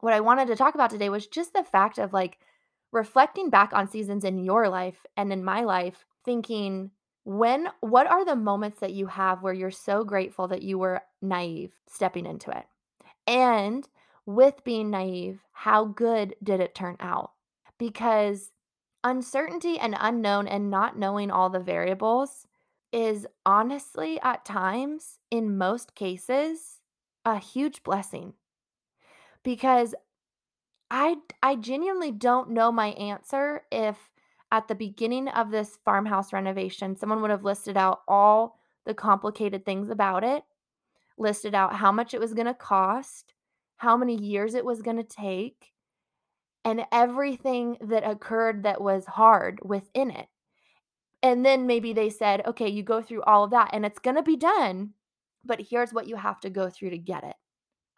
what 0.00 0.14
I 0.14 0.20
wanted 0.20 0.48
to 0.48 0.56
talk 0.56 0.74
about 0.74 0.90
today 0.90 1.08
was 1.08 1.26
just 1.26 1.52
the 1.52 1.64
fact 1.64 1.98
of 1.98 2.12
like 2.12 2.38
reflecting 2.92 3.50
back 3.50 3.72
on 3.72 3.88
seasons 3.88 4.24
in 4.24 4.38
your 4.38 4.68
life 4.68 5.04
and 5.16 5.32
in 5.32 5.44
my 5.44 5.62
life, 5.62 6.04
thinking, 6.24 6.90
when, 7.28 7.68
what 7.80 8.06
are 8.06 8.24
the 8.24 8.36
moments 8.36 8.80
that 8.80 8.92
you 8.92 9.06
have 9.06 9.42
where 9.42 9.52
you're 9.52 9.70
so 9.70 10.04
grateful 10.04 10.48
that 10.48 10.62
you 10.62 10.78
were 10.78 11.02
naive 11.22 11.72
stepping 11.86 12.26
into 12.26 12.50
it? 12.50 12.64
And 13.26 13.88
with 14.26 14.64
being 14.64 14.90
naive, 14.90 15.40
how 15.52 15.84
good 15.84 16.34
did 16.42 16.60
it 16.60 16.74
turn 16.74 16.96
out? 17.00 17.32
because 17.78 18.50
uncertainty 19.04 19.78
and 19.78 19.96
unknown 19.98 20.48
and 20.48 20.70
not 20.70 20.98
knowing 20.98 21.30
all 21.30 21.48
the 21.48 21.60
variables 21.60 22.46
is 22.92 23.26
honestly, 23.46 24.18
at 24.22 24.44
times, 24.44 25.18
in 25.30 25.56
most 25.56 25.94
cases, 25.94 26.80
a 27.24 27.38
huge 27.38 27.82
blessing. 27.82 28.34
Because 29.42 29.94
I 30.90 31.16
I 31.42 31.56
genuinely 31.56 32.10
don't 32.10 32.50
know 32.50 32.72
my 32.72 32.88
answer 32.88 33.62
if 33.70 34.10
at 34.50 34.68
the 34.68 34.74
beginning 34.74 35.28
of 35.28 35.50
this 35.50 35.78
farmhouse 35.84 36.32
renovation, 36.32 36.96
someone 36.96 37.20
would 37.22 37.30
have 37.30 37.44
listed 37.44 37.76
out 37.76 38.02
all 38.08 38.58
the 38.84 38.94
complicated 38.94 39.64
things 39.64 39.90
about 39.90 40.24
it, 40.24 40.44
listed 41.18 41.54
out 41.54 41.74
how 41.76 41.92
much 41.92 42.14
it 42.14 42.20
was 42.20 42.34
gonna 42.34 42.54
cost, 42.54 43.34
how 43.78 43.96
many 43.96 44.16
years 44.16 44.54
it 44.54 44.64
was 44.64 44.82
gonna 44.82 45.04
take, 45.04 45.72
and 46.64 46.86
everything 46.92 47.78
that 47.80 48.08
occurred 48.08 48.62
that 48.64 48.80
was 48.80 49.06
hard 49.06 49.60
within 49.64 50.10
it. 50.10 50.28
And 51.22 51.44
then 51.44 51.66
maybe 51.66 51.92
they 51.92 52.10
said, 52.10 52.46
"Okay, 52.46 52.68
you 52.68 52.82
go 52.82 53.02
through 53.02 53.22
all 53.22 53.44
of 53.44 53.50
that 53.50 53.70
and 53.72 53.84
it's 53.86 53.98
gonna 53.98 54.22
be 54.22 54.36
done, 54.36 54.94
but 55.44 55.60
here's 55.60 55.92
what 55.92 56.06
you 56.08 56.16
have 56.16 56.40
to 56.40 56.50
go 56.50 56.70
through 56.70 56.90
to 56.90 56.98
get 56.98 57.24
it." 57.24 57.36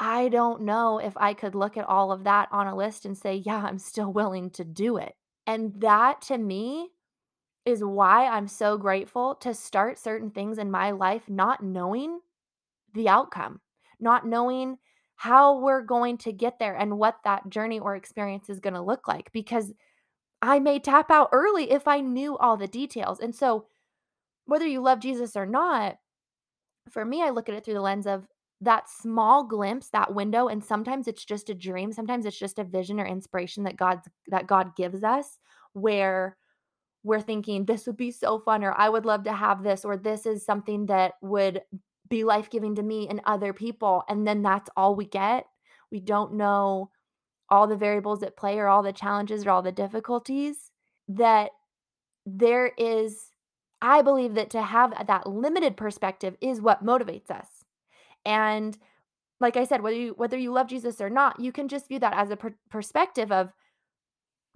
I 0.00 0.28
don't 0.30 0.62
know 0.62 0.98
if 0.98 1.16
I 1.18 1.34
could 1.34 1.54
look 1.54 1.76
at 1.78 1.86
all 1.88 2.12
of 2.12 2.24
that 2.24 2.48
on 2.52 2.66
a 2.68 2.76
list 2.76 3.06
and 3.06 3.16
say, 3.18 3.36
"Yeah, 3.36 3.62
I'm 3.64 3.78
still 3.78 4.12
willing 4.12 4.50
to 4.52 4.64
do 4.64 4.96
it." 4.98 5.16
And 5.46 5.80
that 5.80 6.22
to 6.22 6.38
me 6.38 6.90
is 7.64 7.84
why 7.84 8.26
I'm 8.26 8.48
so 8.48 8.76
grateful 8.78 9.34
to 9.36 9.54
start 9.54 9.98
certain 9.98 10.30
things 10.30 10.58
in 10.58 10.70
my 10.70 10.90
life 10.92 11.28
not 11.28 11.62
knowing 11.62 12.20
the 12.94 13.08
outcome, 13.08 13.60
not 13.98 14.26
knowing 14.26 14.78
how 15.16 15.58
we're 15.60 15.82
going 15.82 16.16
to 16.16 16.32
get 16.32 16.58
there 16.58 16.74
and 16.74 16.98
what 16.98 17.18
that 17.24 17.48
journey 17.50 17.78
or 17.78 17.94
experience 17.94 18.48
is 18.48 18.60
gonna 18.60 18.82
look 18.82 19.06
like 19.06 19.30
because 19.32 19.72
I 20.42 20.58
may 20.58 20.78
tap 20.78 21.10
out 21.10 21.28
early 21.32 21.70
if 21.70 21.86
I 21.86 22.00
knew 22.00 22.38
all 22.38 22.56
the 22.56 22.66
details. 22.66 23.20
And 23.20 23.34
so, 23.34 23.66
whether 24.46 24.66
you 24.66 24.80
love 24.80 25.00
Jesus 25.00 25.36
or 25.36 25.44
not, 25.44 25.96
for 26.88 27.04
me, 27.04 27.22
I 27.22 27.30
look 27.30 27.48
at 27.48 27.54
it 27.54 27.64
through 27.64 27.74
the 27.74 27.82
lens 27.82 28.06
of 28.06 28.26
that 28.60 28.88
small 28.88 29.44
glimpse, 29.44 29.88
that 29.88 30.14
window, 30.14 30.48
and 30.48 30.62
sometimes 30.62 31.08
it's 31.08 31.24
just 31.24 31.48
a 31.48 31.54
dream, 31.54 31.92
sometimes 31.92 32.26
it's 32.26 32.38
just 32.38 32.58
a 32.58 32.64
vision 32.64 33.00
or 33.00 33.06
inspiration 33.06 33.64
that 33.64 33.76
God's 33.76 34.06
that 34.28 34.46
God 34.46 34.76
gives 34.76 35.02
us 35.02 35.38
where 35.72 36.36
we're 37.02 37.20
thinking 37.20 37.64
this 37.64 37.86
would 37.86 37.96
be 37.96 38.10
so 38.10 38.38
fun 38.38 38.62
or 38.62 38.72
I 38.72 38.88
would 38.88 39.06
love 39.06 39.24
to 39.24 39.32
have 39.32 39.62
this 39.62 39.84
or 39.84 39.96
this 39.96 40.26
is 40.26 40.44
something 40.44 40.86
that 40.86 41.14
would 41.22 41.62
be 42.08 42.24
life-giving 42.24 42.74
to 42.74 42.82
me 42.82 43.08
and 43.08 43.20
other 43.24 43.52
people 43.52 44.02
and 44.08 44.26
then 44.26 44.42
that's 44.42 44.68
all 44.76 44.94
we 44.94 45.06
get. 45.06 45.46
We 45.90 46.00
don't 46.00 46.34
know 46.34 46.90
all 47.48 47.66
the 47.66 47.76
variables 47.76 48.22
at 48.22 48.36
play 48.36 48.58
or 48.58 48.68
all 48.68 48.82
the 48.82 48.92
challenges 48.92 49.46
or 49.46 49.50
all 49.50 49.62
the 49.62 49.72
difficulties 49.72 50.70
that 51.08 51.50
there 52.26 52.72
is 52.76 53.32
I 53.82 54.02
believe 54.02 54.34
that 54.34 54.50
to 54.50 54.62
have 54.62 55.06
that 55.06 55.26
limited 55.26 55.76
perspective 55.76 56.36
is 56.42 56.60
what 56.60 56.84
motivates 56.84 57.30
us. 57.30 57.59
And 58.24 58.76
like 59.40 59.56
I 59.56 59.64
said, 59.64 59.82
whether 59.82 59.96
you 59.96 60.14
whether 60.16 60.38
you 60.38 60.52
love 60.52 60.68
Jesus 60.68 61.00
or 61.00 61.10
not, 61.10 61.40
you 61.40 61.52
can 61.52 61.68
just 61.68 61.88
view 61.88 61.98
that 62.00 62.14
as 62.14 62.30
a 62.30 62.36
per- 62.36 62.54
perspective 62.70 63.32
of 63.32 63.52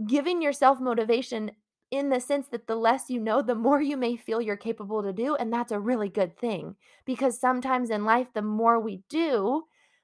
giving 0.06 0.42
yourself 0.42 0.80
motivation 0.80 1.52
in 1.90 2.09
the 2.09 2.21
sense 2.21 2.49
that 2.49 2.66
the 2.66 2.75
less 2.75 3.09
you 3.09 3.21
know, 3.21 3.40
the 3.40 3.54
more 3.54 3.80
you 3.80 3.97
may 3.97 4.16
feel 4.16 4.40
you're 4.40 4.56
capable 4.56 5.02
to 5.02 5.12
do. 5.12 5.37
And 5.37 5.52
that's 5.52 5.73
a 5.73 5.78
really 5.78 6.09
good 6.09 6.37
thing 6.37 6.75
because 7.04 7.38
sometimes 7.38 7.90
in 7.90 8.04
life, 8.04 8.26
the 8.35 8.42
more 8.42 8.80
we 8.80 9.02
do, 9.09 9.62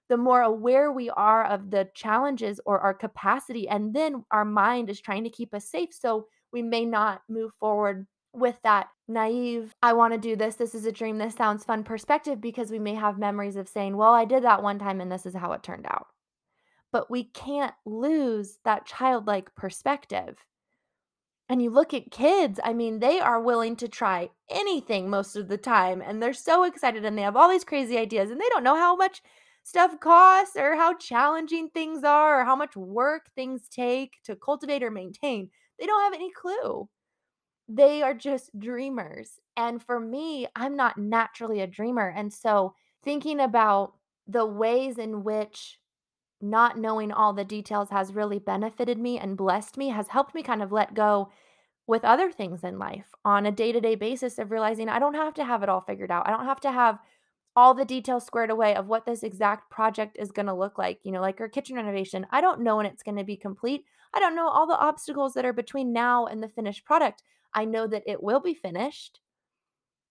the 0.08 0.16
more 0.16 0.42
aware 0.42 0.92
we 0.92 1.10
are 1.10 1.44
of 1.44 1.70
the 1.70 1.88
challenges 1.94 2.60
or 2.64 2.80
our 2.80 2.94
capacity. 2.94 3.68
And 3.68 3.94
then 3.94 4.24
our 4.30 4.44
mind 4.44 4.90
is 4.90 5.00
trying 5.00 5.24
to 5.24 5.30
keep 5.30 5.54
us 5.54 5.68
safe. 5.68 5.90
So 5.92 6.26
we 6.52 6.62
may 6.62 6.84
not 6.84 7.22
move 7.28 7.52
forward 7.58 8.06
with 8.32 8.56
that 8.62 8.88
naive, 9.08 9.74
I 9.82 9.92
want 9.92 10.12
to 10.14 10.18
do 10.18 10.36
this. 10.36 10.56
This 10.56 10.74
is 10.74 10.86
a 10.86 10.92
dream. 10.92 11.18
This 11.18 11.34
sounds 11.34 11.64
fun 11.64 11.84
perspective 11.84 12.40
because 12.40 12.70
we 12.70 12.78
may 12.78 12.94
have 12.94 13.18
memories 13.18 13.56
of 13.56 13.68
saying, 13.68 13.96
well, 13.96 14.12
I 14.12 14.24
did 14.24 14.44
that 14.44 14.62
one 14.62 14.78
time 14.78 15.00
and 15.00 15.10
this 15.10 15.26
is 15.26 15.34
how 15.34 15.52
it 15.52 15.62
turned 15.62 15.86
out. 15.86 16.06
But 16.92 17.10
we 17.10 17.24
can't 17.24 17.74
lose 17.84 18.58
that 18.64 18.86
childlike 18.86 19.54
perspective. 19.54 20.38
And 21.48 21.60
you 21.60 21.70
look 21.70 21.92
at 21.92 22.12
kids, 22.12 22.60
I 22.62 22.72
mean, 22.72 23.00
they 23.00 23.18
are 23.18 23.40
willing 23.42 23.74
to 23.76 23.88
try 23.88 24.30
anything 24.48 25.10
most 25.10 25.34
of 25.34 25.48
the 25.48 25.58
time. 25.58 26.00
And 26.00 26.22
they're 26.22 26.32
so 26.32 26.62
excited 26.62 27.04
and 27.04 27.18
they 27.18 27.22
have 27.22 27.36
all 27.36 27.50
these 27.50 27.64
crazy 27.64 27.98
ideas 27.98 28.30
and 28.30 28.40
they 28.40 28.48
don't 28.50 28.62
know 28.62 28.76
how 28.76 28.94
much 28.94 29.20
stuff 29.64 29.98
costs 30.00 30.56
or 30.56 30.76
how 30.76 30.94
challenging 30.94 31.68
things 31.68 32.04
are 32.04 32.40
or 32.40 32.44
how 32.44 32.54
much 32.54 32.76
work 32.76 33.30
things 33.34 33.68
take 33.68 34.12
to 34.24 34.36
cultivate 34.36 34.82
or 34.84 34.92
maintain. 34.92 35.50
They 35.78 35.86
don't 35.86 36.02
have 36.02 36.14
any 36.14 36.30
clue. 36.30 36.88
They 37.72 38.02
are 38.02 38.14
just 38.14 38.58
dreamers. 38.58 39.38
And 39.56 39.80
for 39.80 40.00
me, 40.00 40.48
I'm 40.56 40.74
not 40.74 40.98
naturally 40.98 41.60
a 41.60 41.68
dreamer. 41.68 42.12
And 42.14 42.32
so 42.32 42.74
thinking 43.04 43.38
about 43.38 43.92
the 44.26 44.44
ways 44.44 44.98
in 44.98 45.22
which 45.22 45.78
not 46.40 46.78
knowing 46.78 47.12
all 47.12 47.32
the 47.32 47.44
details 47.44 47.90
has 47.90 48.14
really 48.14 48.38
benefited 48.38 48.98
me 48.98 49.18
and 49.18 49.36
blessed 49.36 49.76
me 49.76 49.90
has 49.90 50.08
helped 50.08 50.34
me 50.34 50.42
kind 50.42 50.62
of 50.62 50.72
let 50.72 50.94
go 50.94 51.30
with 51.86 52.04
other 52.04 52.32
things 52.32 52.64
in 52.64 52.78
life 52.78 53.06
on 53.24 53.46
a 53.46 53.52
day 53.52 53.72
to 53.72 53.80
day 53.80 53.94
basis 53.94 54.38
of 54.38 54.50
realizing 54.50 54.88
I 54.88 54.98
don't 54.98 55.14
have 55.14 55.34
to 55.34 55.44
have 55.44 55.62
it 55.62 55.68
all 55.68 55.80
figured 55.80 56.10
out. 56.10 56.26
I 56.26 56.30
don't 56.30 56.46
have 56.46 56.60
to 56.60 56.72
have 56.72 56.98
all 57.54 57.74
the 57.74 57.84
details 57.84 58.24
squared 58.24 58.50
away 58.50 58.74
of 58.74 58.86
what 58.86 59.04
this 59.04 59.22
exact 59.22 59.70
project 59.70 60.16
is 60.18 60.32
going 60.32 60.46
to 60.46 60.54
look 60.54 60.78
like. 60.78 61.00
You 61.04 61.12
know, 61.12 61.20
like 61.20 61.40
our 61.40 61.48
kitchen 61.48 61.76
renovation, 61.76 62.26
I 62.30 62.40
don't 62.40 62.62
know 62.62 62.76
when 62.76 62.86
it's 62.86 63.02
going 63.02 63.18
to 63.18 63.24
be 63.24 63.36
complete. 63.36 63.84
I 64.14 64.18
don't 64.18 64.34
know 64.34 64.48
all 64.48 64.66
the 64.66 64.78
obstacles 64.78 65.34
that 65.34 65.44
are 65.44 65.52
between 65.52 65.92
now 65.92 66.26
and 66.26 66.42
the 66.42 66.48
finished 66.48 66.84
product. 66.84 67.22
I 67.54 67.64
know 67.64 67.86
that 67.86 68.04
it 68.06 68.22
will 68.22 68.40
be 68.40 68.54
finished 68.54 69.20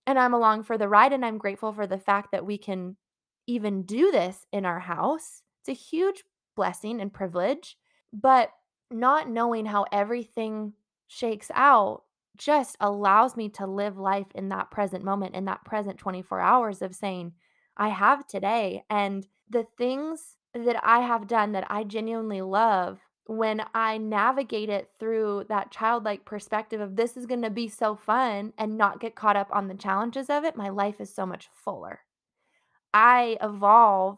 and 0.09 0.17
I'm 0.17 0.33
along 0.33 0.63
for 0.63 0.75
the 0.75 0.87
ride. 0.87 1.13
And 1.13 1.23
I'm 1.23 1.37
grateful 1.37 1.71
for 1.71 1.85
the 1.85 1.99
fact 1.99 2.31
that 2.31 2.45
we 2.45 2.57
can 2.57 2.97
even 3.45 3.83
do 3.83 4.11
this 4.11 4.47
in 4.51 4.65
our 4.65 4.79
house. 4.79 5.43
It's 5.61 5.69
a 5.69 5.79
huge 5.79 6.23
blessing 6.55 6.99
and 6.99 7.13
privilege. 7.13 7.77
But 8.11 8.49
not 8.89 9.29
knowing 9.29 9.67
how 9.67 9.85
everything 9.91 10.73
shakes 11.07 11.51
out 11.53 12.03
just 12.37 12.75
allows 12.79 13.37
me 13.37 13.49
to 13.49 13.67
live 13.67 13.99
life 13.99 14.25
in 14.33 14.49
that 14.49 14.71
present 14.71 15.03
moment, 15.03 15.35
in 15.35 15.45
that 15.45 15.63
present 15.63 15.99
24 15.99 16.39
hours 16.39 16.81
of 16.81 16.95
saying, 16.95 17.33
I 17.77 17.89
have 17.89 18.25
today. 18.25 18.83
And 18.89 19.27
the 19.47 19.67
things 19.77 20.37
that 20.55 20.79
I 20.83 21.01
have 21.01 21.27
done 21.27 21.51
that 21.51 21.67
I 21.69 21.83
genuinely 21.83 22.41
love 22.41 22.99
when 23.29 23.63
I 23.75 23.99
navigate 23.99 24.69
it 24.69 24.89
through 24.99 25.45
that 25.49 25.69
childlike 25.69 26.25
perspective 26.25 26.81
of 26.81 26.95
this 26.95 27.15
is 27.15 27.27
going 27.27 27.43
to 27.43 27.51
be 27.51 27.67
so 27.67 27.95
fun 27.95 28.53
and 28.57 28.75
not 28.75 28.99
get 28.99 29.13
caught 29.13 29.35
up 29.35 29.49
on 29.51 29.67
the 29.67 29.75
challenges 29.75 30.31
of 30.31 30.45
it, 30.45 30.55
my 30.55 30.69
life 30.69 30.99
is 30.99 31.13
so 31.13 31.27
much 31.27 31.47
fuller. 31.53 31.99
I 32.91 33.37
evolve 33.39 34.17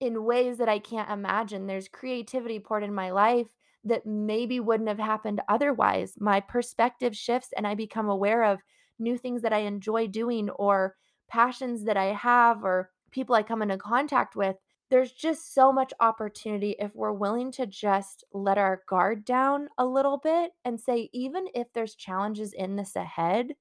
in 0.00 0.24
ways 0.24 0.58
that 0.58 0.68
I 0.68 0.80
can't 0.80 1.10
imagine. 1.10 1.66
There's 1.66 1.88
creativity 1.88 2.58
poured 2.58 2.82
in 2.82 2.94
my 2.94 3.10
life 3.10 3.48
that 3.84 4.04
maybe 4.04 4.60
wouldn't 4.60 4.90
have 4.90 4.98
happened 4.98 5.40
otherwise. 5.48 6.12
My 6.20 6.40
perspective 6.40 7.16
shifts 7.16 7.54
and 7.56 7.66
I 7.66 7.74
become 7.74 8.10
aware 8.10 8.44
of 8.44 8.60
new 8.98 9.16
things 9.16 9.40
that 9.42 9.54
I 9.54 9.60
enjoy 9.60 10.08
doing 10.08 10.50
or 10.50 10.94
passions 11.30 11.84
that 11.84 11.96
I 11.96 12.12
have 12.12 12.64
or 12.64 12.90
people 13.12 13.34
I 13.34 13.42
come 13.42 13.62
into 13.62 13.78
contact 13.78 14.36
with 14.36 14.56
there's 14.88 15.12
just 15.12 15.52
so 15.52 15.72
much 15.72 15.92
opportunity 16.00 16.76
if 16.78 16.94
we're 16.94 17.12
willing 17.12 17.50
to 17.52 17.66
just 17.66 18.24
let 18.32 18.58
our 18.58 18.82
guard 18.88 19.24
down 19.24 19.68
a 19.78 19.86
little 19.86 20.18
bit 20.18 20.52
and 20.64 20.80
say, 20.80 21.10
even 21.12 21.46
if 21.54 21.72
there's 21.72 21.94
challenges 21.94 22.52
in 22.52 22.76
this 22.76 22.94
ahead, 22.94 23.54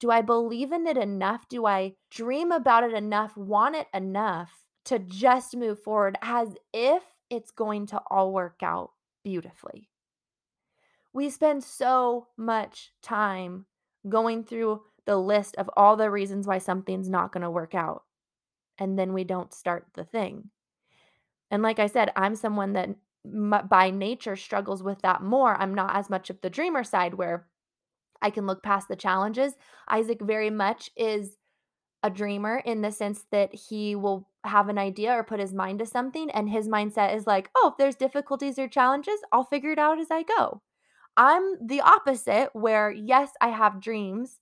do 0.00 0.10
I 0.10 0.22
believe 0.22 0.72
in 0.72 0.86
it 0.86 0.96
enough? 0.96 1.48
Do 1.48 1.66
I 1.66 1.94
dream 2.10 2.52
about 2.52 2.84
it 2.84 2.94
enough, 2.94 3.36
want 3.36 3.76
it 3.76 3.88
enough 3.92 4.64
to 4.84 4.98
just 4.98 5.56
move 5.56 5.82
forward 5.82 6.16
as 6.22 6.56
if 6.72 7.02
it's 7.28 7.50
going 7.50 7.86
to 7.86 8.00
all 8.10 8.32
work 8.32 8.60
out 8.62 8.92
beautifully? 9.24 9.90
We 11.12 11.30
spend 11.30 11.64
so 11.64 12.28
much 12.36 12.92
time 13.02 13.66
going 14.08 14.44
through 14.44 14.82
the 15.04 15.16
list 15.16 15.56
of 15.56 15.68
all 15.76 15.96
the 15.96 16.10
reasons 16.10 16.46
why 16.46 16.58
something's 16.58 17.08
not 17.08 17.32
going 17.32 17.42
to 17.42 17.50
work 17.50 17.74
out 17.74 18.04
and 18.78 18.98
then 18.98 19.12
we 19.12 19.24
don't 19.24 19.52
start 19.54 19.86
the 19.94 20.04
thing. 20.04 20.50
And 21.50 21.62
like 21.62 21.78
I 21.78 21.86
said, 21.86 22.12
I'm 22.16 22.34
someone 22.36 22.74
that 22.74 22.90
m- 23.24 23.66
by 23.68 23.90
nature 23.90 24.36
struggles 24.36 24.82
with 24.82 25.00
that 25.02 25.22
more. 25.22 25.54
I'm 25.56 25.74
not 25.74 25.96
as 25.96 26.10
much 26.10 26.30
of 26.30 26.40
the 26.40 26.50
dreamer 26.50 26.84
side 26.84 27.14
where 27.14 27.46
I 28.22 28.30
can 28.30 28.46
look 28.46 28.62
past 28.62 28.88
the 28.88 28.96
challenges. 28.96 29.54
Isaac 29.88 30.20
very 30.22 30.50
much 30.50 30.90
is 30.96 31.36
a 32.02 32.10
dreamer 32.10 32.58
in 32.64 32.82
the 32.82 32.92
sense 32.92 33.26
that 33.32 33.54
he 33.54 33.96
will 33.96 34.28
have 34.44 34.68
an 34.68 34.78
idea 34.78 35.12
or 35.12 35.24
put 35.24 35.40
his 35.40 35.54
mind 35.54 35.80
to 35.80 35.86
something 35.86 36.30
and 36.32 36.50
his 36.50 36.68
mindset 36.68 37.14
is 37.16 37.26
like, 37.26 37.50
"Oh, 37.56 37.70
if 37.70 37.78
there's 37.78 37.96
difficulties 37.96 38.58
or 38.58 38.68
challenges, 38.68 39.20
I'll 39.32 39.44
figure 39.44 39.72
it 39.72 39.78
out 39.78 39.98
as 40.00 40.10
I 40.10 40.22
go." 40.24 40.62
I'm 41.16 41.66
the 41.66 41.82
opposite 41.82 42.50
where 42.54 42.90
yes, 42.90 43.32
I 43.40 43.48
have 43.50 43.80
dreams 43.80 44.40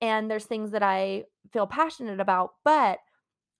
and 0.00 0.30
there's 0.30 0.46
things 0.46 0.72
that 0.72 0.82
I 0.82 1.24
feel 1.52 1.66
passionate 1.66 2.20
about, 2.20 2.54
but 2.64 3.00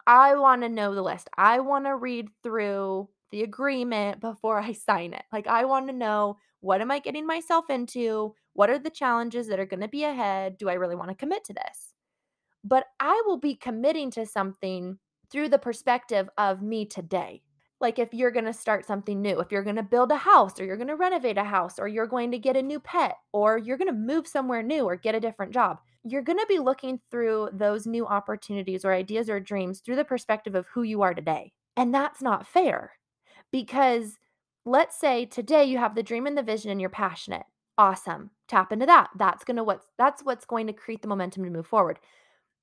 I 0.06 0.34
wanna 0.36 0.68
know 0.68 0.94
the 0.94 1.02
list. 1.02 1.28
I 1.36 1.60
wanna 1.60 1.96
read 1.96 2.28
through 2.42 3.08
the 3.32 3.42
agreement 3.42 4.20
before 4.20 4.60
I 4.60 4.72
sign 4.72 5.14
it. 5.14 5.24
Like, 5.32 5.48
I 5.48 5.64
want 5.64 5.88
to 5.88 5.92
know 5.92 6.36
what 6.60 6.80
am 6.80 6.92
I 6.92 7.00
getting 7.00 7.26
myself 7.26 7.68
into? 7.70 8.34
What 8.52 8.70
are 8.70 8.78
the 8.78 8.90
challenges 8.90 9.48
that 9.48 9.58
are 9.58 9.66
going 9.66 9.80
to 9.80 9.88
be 9.88 10.04
ahead? 10.04 10.58
Do 10.58 10.68
I 10.68 10.74
really 10.74 10.94
want 10.94 11.10
to 11.10 11.16
commit 11.16 11.42
to 11.44 11.54
this? 11.54 11.94
But 12.62 12.84
I 13.00 13.20
will 13.26 13.38
be 13.38 13.56
committing 13.56 14.12
to 14.12 14.26
something 14.26 14.98
through 15.30 15.48
the 15.48 15.58
perspective 15.58 16.28
of 16.38 16.62
me 16.62 16.84
today. 16.84 17.42
Like 17.80 17.98
if 17.98 18.14
you're 18.14 18.30
going 18.30 18.44
to 18.44 18.52
start 18.52 18.86
something 18.86 19.20
new, 19.20 19.40
if 19.40 19.50
you're 19.50 19.64
going 19.64 19.74
to 19.74 19.82
build 19.82 20.12
a 20.12 20.16
house 20.16 20.60
or 20.60 20.64
you're 20.64 20.76
going 20.76 20.86
to 20.86 20.94
renovate 20.94 21.38
a 21.38 21.42
house 21.42 21.80
or 21.80 21.88
you're 21.88 22.06
going 22.06 22.30
to 22.30 22.38
get 22.38 22.56
a 22.56 22.62
new 22.62 22.78
pet 22.78 23.16
or 23.32 23.58
you're 23.58 23.78
going 23.78 23.88
to 23.88 23.92
move 23.92 24.28
somewhere 24.28 24.62
new 24.62 24.84
or 24.84 24.94
get 24.94 25.16
a 25.16 25.20
different 25.20 25.52
job, 25.52 25.78
you're 26.04 26.22
going 26.22 26.38
to 26.38 26.46
be 26.48 26.58
looking 26.58 27.00
through 27.10 27.50
those 27.52 27.86
new 27.86 28.06
opportunities 28.06 28.84
or 28.84 28.92
ideas 28.92 29.30
or 29.30 29.40
dreams 29.40 29.80
through 29.80 29.96
the 29.96 30.04
perspective 30.04 30.54
of 30.54 30.66
who 30.66 30.82
you 30.82 31.02
are 31.02 31.14
today. 31.14 31.52
And 31.76 31.94
that's 31.94 32.20
not 32.20 32.46
fair 32.46 32.92
because 33.50 34.18
let's 34.64 34.98
say 34.98 35.26
today 35.26 35.64
you 35.64 35.78
have 35.78 35.94
the 35.94 36.02
dream 36.02 36.26
and 36.26 36.36
the 36.36 36.42
vision 36.42 36.70
and 36.70 36.80
you're 36.80 36.90
passionate. 36.90 37.44
Awesome. 37.78 38.30
Tap 38.48 38.72
into 38.72 38.86
that. 38.86 39.10
That's 39.16 39.44
going 39.44 39.56
to 39.56 39.64
what's 39.64 39.86
that's 39.96 40.22
what's 40.22 40.44
going 40.44 40.66
to 40.66 40.72
create 40.72 41.02
the 41.02 41.08
momentum 41.08 41.44
to 41.44 41.50
move 41.50 41.66
forward 41.66 41.98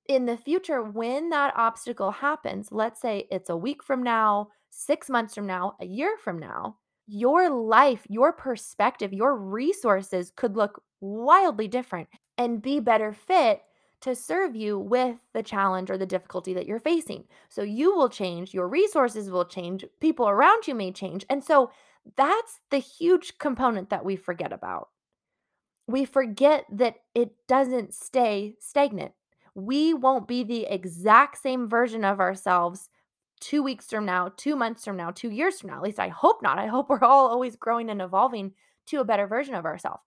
in 0.09 0.25
the 0.25 0.35
future, 0.35 0.81
when 0.81 1.29
that 1.29 1.53
obstacle 1.55 2.09
happens, 2.11 2.69
let's 2.71 2.99
say 2.99 3.27
it's 3.31 3.49
a 3.49 3.55
week 3.55 3.83
from 3.83 4.01
now, 4.01 4.49
six 4.71 5.07
months 5.07 5.35
from 5.35 5.45
now, 5.45 5.75
a 5.79 5.85
year 5.85 6.17
from 6.21 6.39
now, 6.39 6.77
your 7.05 7.49
life, 7.49 8.05
your 8.09 8.33
perspective, 8.33 9.13
your 9.13 9.37
resources 9.37 10.31
could 10.35 10.57
look 10.57 10.81
wildly 10.99 11.67
different 11.67 12.09
and 12.39 12.59
be 12.59 12.79
better 12.79 13.13
fit 13.13 13.61
to 14.01 14.15
serve 14.15 14.55
you 14.55 14.79
with 14.79 15.17
the 15.33 15.43
challenge 15.43 15.91
or 15.91 15.97
the 15.99 16.07
difficulty 16.07 16.55
that 16.55 16.65
you're 16.65 16.79
facing. 16.79 17.25
So 17.49 17.61
you 17.61 17.95
will 17.95 18.09
change, 18.09 18.51
your 18.51 18.67
resources 18.67 19.29
will 19.29 19.45
change, 19.45 19.85
people 19.99 20.27
around 20.27 20.67
you 20.67 20.73
may 20.73 20.91
change. 20.91 21.23
And 21.29 21.43
so 21.43 21.69
that's 22.17 22.61
the 22.71 22.79
huge 22.79 23.37
component 23.37 23.91
that 23.91 24.03
we 24.03 24.15
forget 24.15 24.51
about. 24.51 24.89
We 25.85 26.05
forget 26.05 26.65
that 26.71 26.95
it 27.13 27.31
doesn't 27.47 27.93
stay 27.93 28.55
stagnant 28.59 29.11
we 29.59 29.93
won't 29.93 30.27
be 30.27 30.43
the 30.43 30.65
exact 30.65 31.41
same 31.41 31.67
version 31.67 32.03
of 32.03 32.19
ourselves 32.19 32.89
two 33.39 33.63
weeks 33.63 33.87
from 33.87 34.05
now, 34.05 34.31
two 34.35 34.55
months 34.55 34.83
from 34.83 34.97
now, 34.97 35.11
two 35.11 35.29
years 35.29 35.59
from 35.59 35.69
now. 35.69 35.77
At 35.77 35.83
least 35.83 35.99
I 35.99 36.09
hope 36.09 36.41
not. 36.41 36.59
I 36.59 36.67
hope 36.67 36.89
we're 36.89 37.03
all 37.03 37.27
always 37.27 37.55
growing 37.55 37.89
and 37.89 38.01
evolving 38.01 38.53
to 38.87 38.99
a 38.99 39.05
better 39.05 39.27
version 39.27 39.55
of 39.55 39.65
ourselves. 39.65 40.03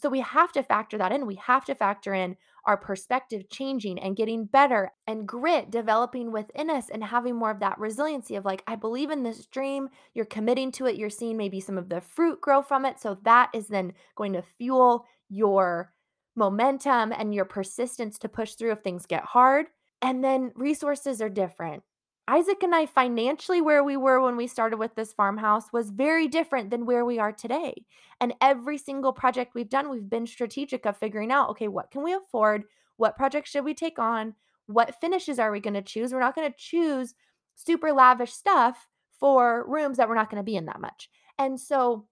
So 0.00 0.08
we 0.08 0.20
have 0.20 0.52
to 0.52 0.62
factor 0.62 0.96
that 0.98 1.12
in. 1.12 1.26
We 1.26 1.34
have 1.36 1.64
to 1.66 1.74
factor 1.74 2.14
in 2.14 2.36
our 2.64 2.76
perspective 2.76 3.50
changing 3.50 3.98
and 3.98 4.16
getting 4.16 4.44
better 4.44 4.92
and 5.06 5.26
grit 5.26 5.70
developing 5.70 6.32
within 6.32 6.70
us 6.70 6.88
and 6.88 7.04
having 7.04 7.36
more 7.36 7.50
of 7.50 7.60
that 7.60 7.78
resiliency 7.78 8.36
of 8.36 8.44
like, 8.44 8.62
I 8.66 8.76
believe 8.76 9.10
in 9.10 9.22
this 9.22 9.46
dream. 9.46 9.88
You're 10.14 10.24
committing 10.24 10.72
to 10.72 10.86
it. 10.86 10.96
You're 10.96 11.10
seeing 11.10 11.36
maybe 11.36 11.60
some 11.60 11.76
of 11.76 11.88
the 11.88 12.00
fruit 12.00 12.40
grow 12.40 12.62
from 12.62 12.84
it. 12.84 12.98
So 12.98 13.18
that 13.24 13.50
is 13.54 13.68
then 13.68 13.92
going 14.16 14.32
to 14.32 14.42
fuel 14.58 15.06
your 15.28 15.92
momentum 16.36 17.12
and 17.12 17.34
your 17.34 17.44
persistence 17.44 18.18
to 18.20 18.28
push 18.28 18.54
through 18.54 18.72
if 18.72 18.80
things 18.80 19.06
get 19.06 19.24
hard. 19.24 19.66
And 20.02 20.24
then 20.24 20.52
resources 20.54 21.20
are 21.20 21.28
different. 21.28 21.82
Isaac 22.30 22.62
and 22.62 22.72
I, 22.72 22.86
financially, 22.86 23.60
where 23.60 23.82
we 23.82 23.96
were 23.96 24.20
when 24.20 24.36
we 24.36 24.46
started 24.46 24.78
with 24.78 24.94
this 24.94 25.12
farmhouse 25.12 25.72
was 25.72 25.90
very 25.90 26.28
different 26.28 26.70
than 26.70 26.86
where 26.86 27.04
we 27.04 27.18
are 27.18 27.32
today. 27.32 27.84
And 28.20 28.34
every 28.40 28.78
single 28.78 29.12
project 29.12 29.52
we've 29.52 29.68
done, 29.68 29.90
we've 29.90 30.08
been 30.08 30.28
strategic 30.28 30.86
of 30.86 30.96
figuring 30.96 31.32
out 31.32 31.50
okay, 31.50 31.66
what 31.66 31.90
can 31.90 32.04
we 32.04 32.12
afford? 32.12 32.66
What 32.98 33.16
projects 33.16 33.50
should 33.50 33.64
we 33.64 33.74
take 33.74 33.98
on? 33.98 34.36
What 34.66 35.00
finishes 35.00 35.40
are 35.40 35.50
we 35.50 35.58
going 35.58 35.74
to 35.74 35.82
choose? 35.82 36.12
We're 36.12 36.20
not 36.20 36.36
going 36.36 36.48
to 36.48 36.56
choose 36.56 37.14
super 37.56 37.92
lavish 37.92 38.32
stuff 38.32 38.86
for 39.18 39.68
rooms 39.68 39.96
that 39.96 40.08
we're 40.08 40.14
not 40.14 40.30
going 40.30 40.40
to 40.40 40.44
be 40.44 40.54
in 40.54 40.66
that 40.66 40.80
much. 40.80 41.10
And 41.36 41.58
so 41.58 42.06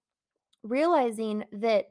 realizing 0.64 1.44
that 1.52 1.90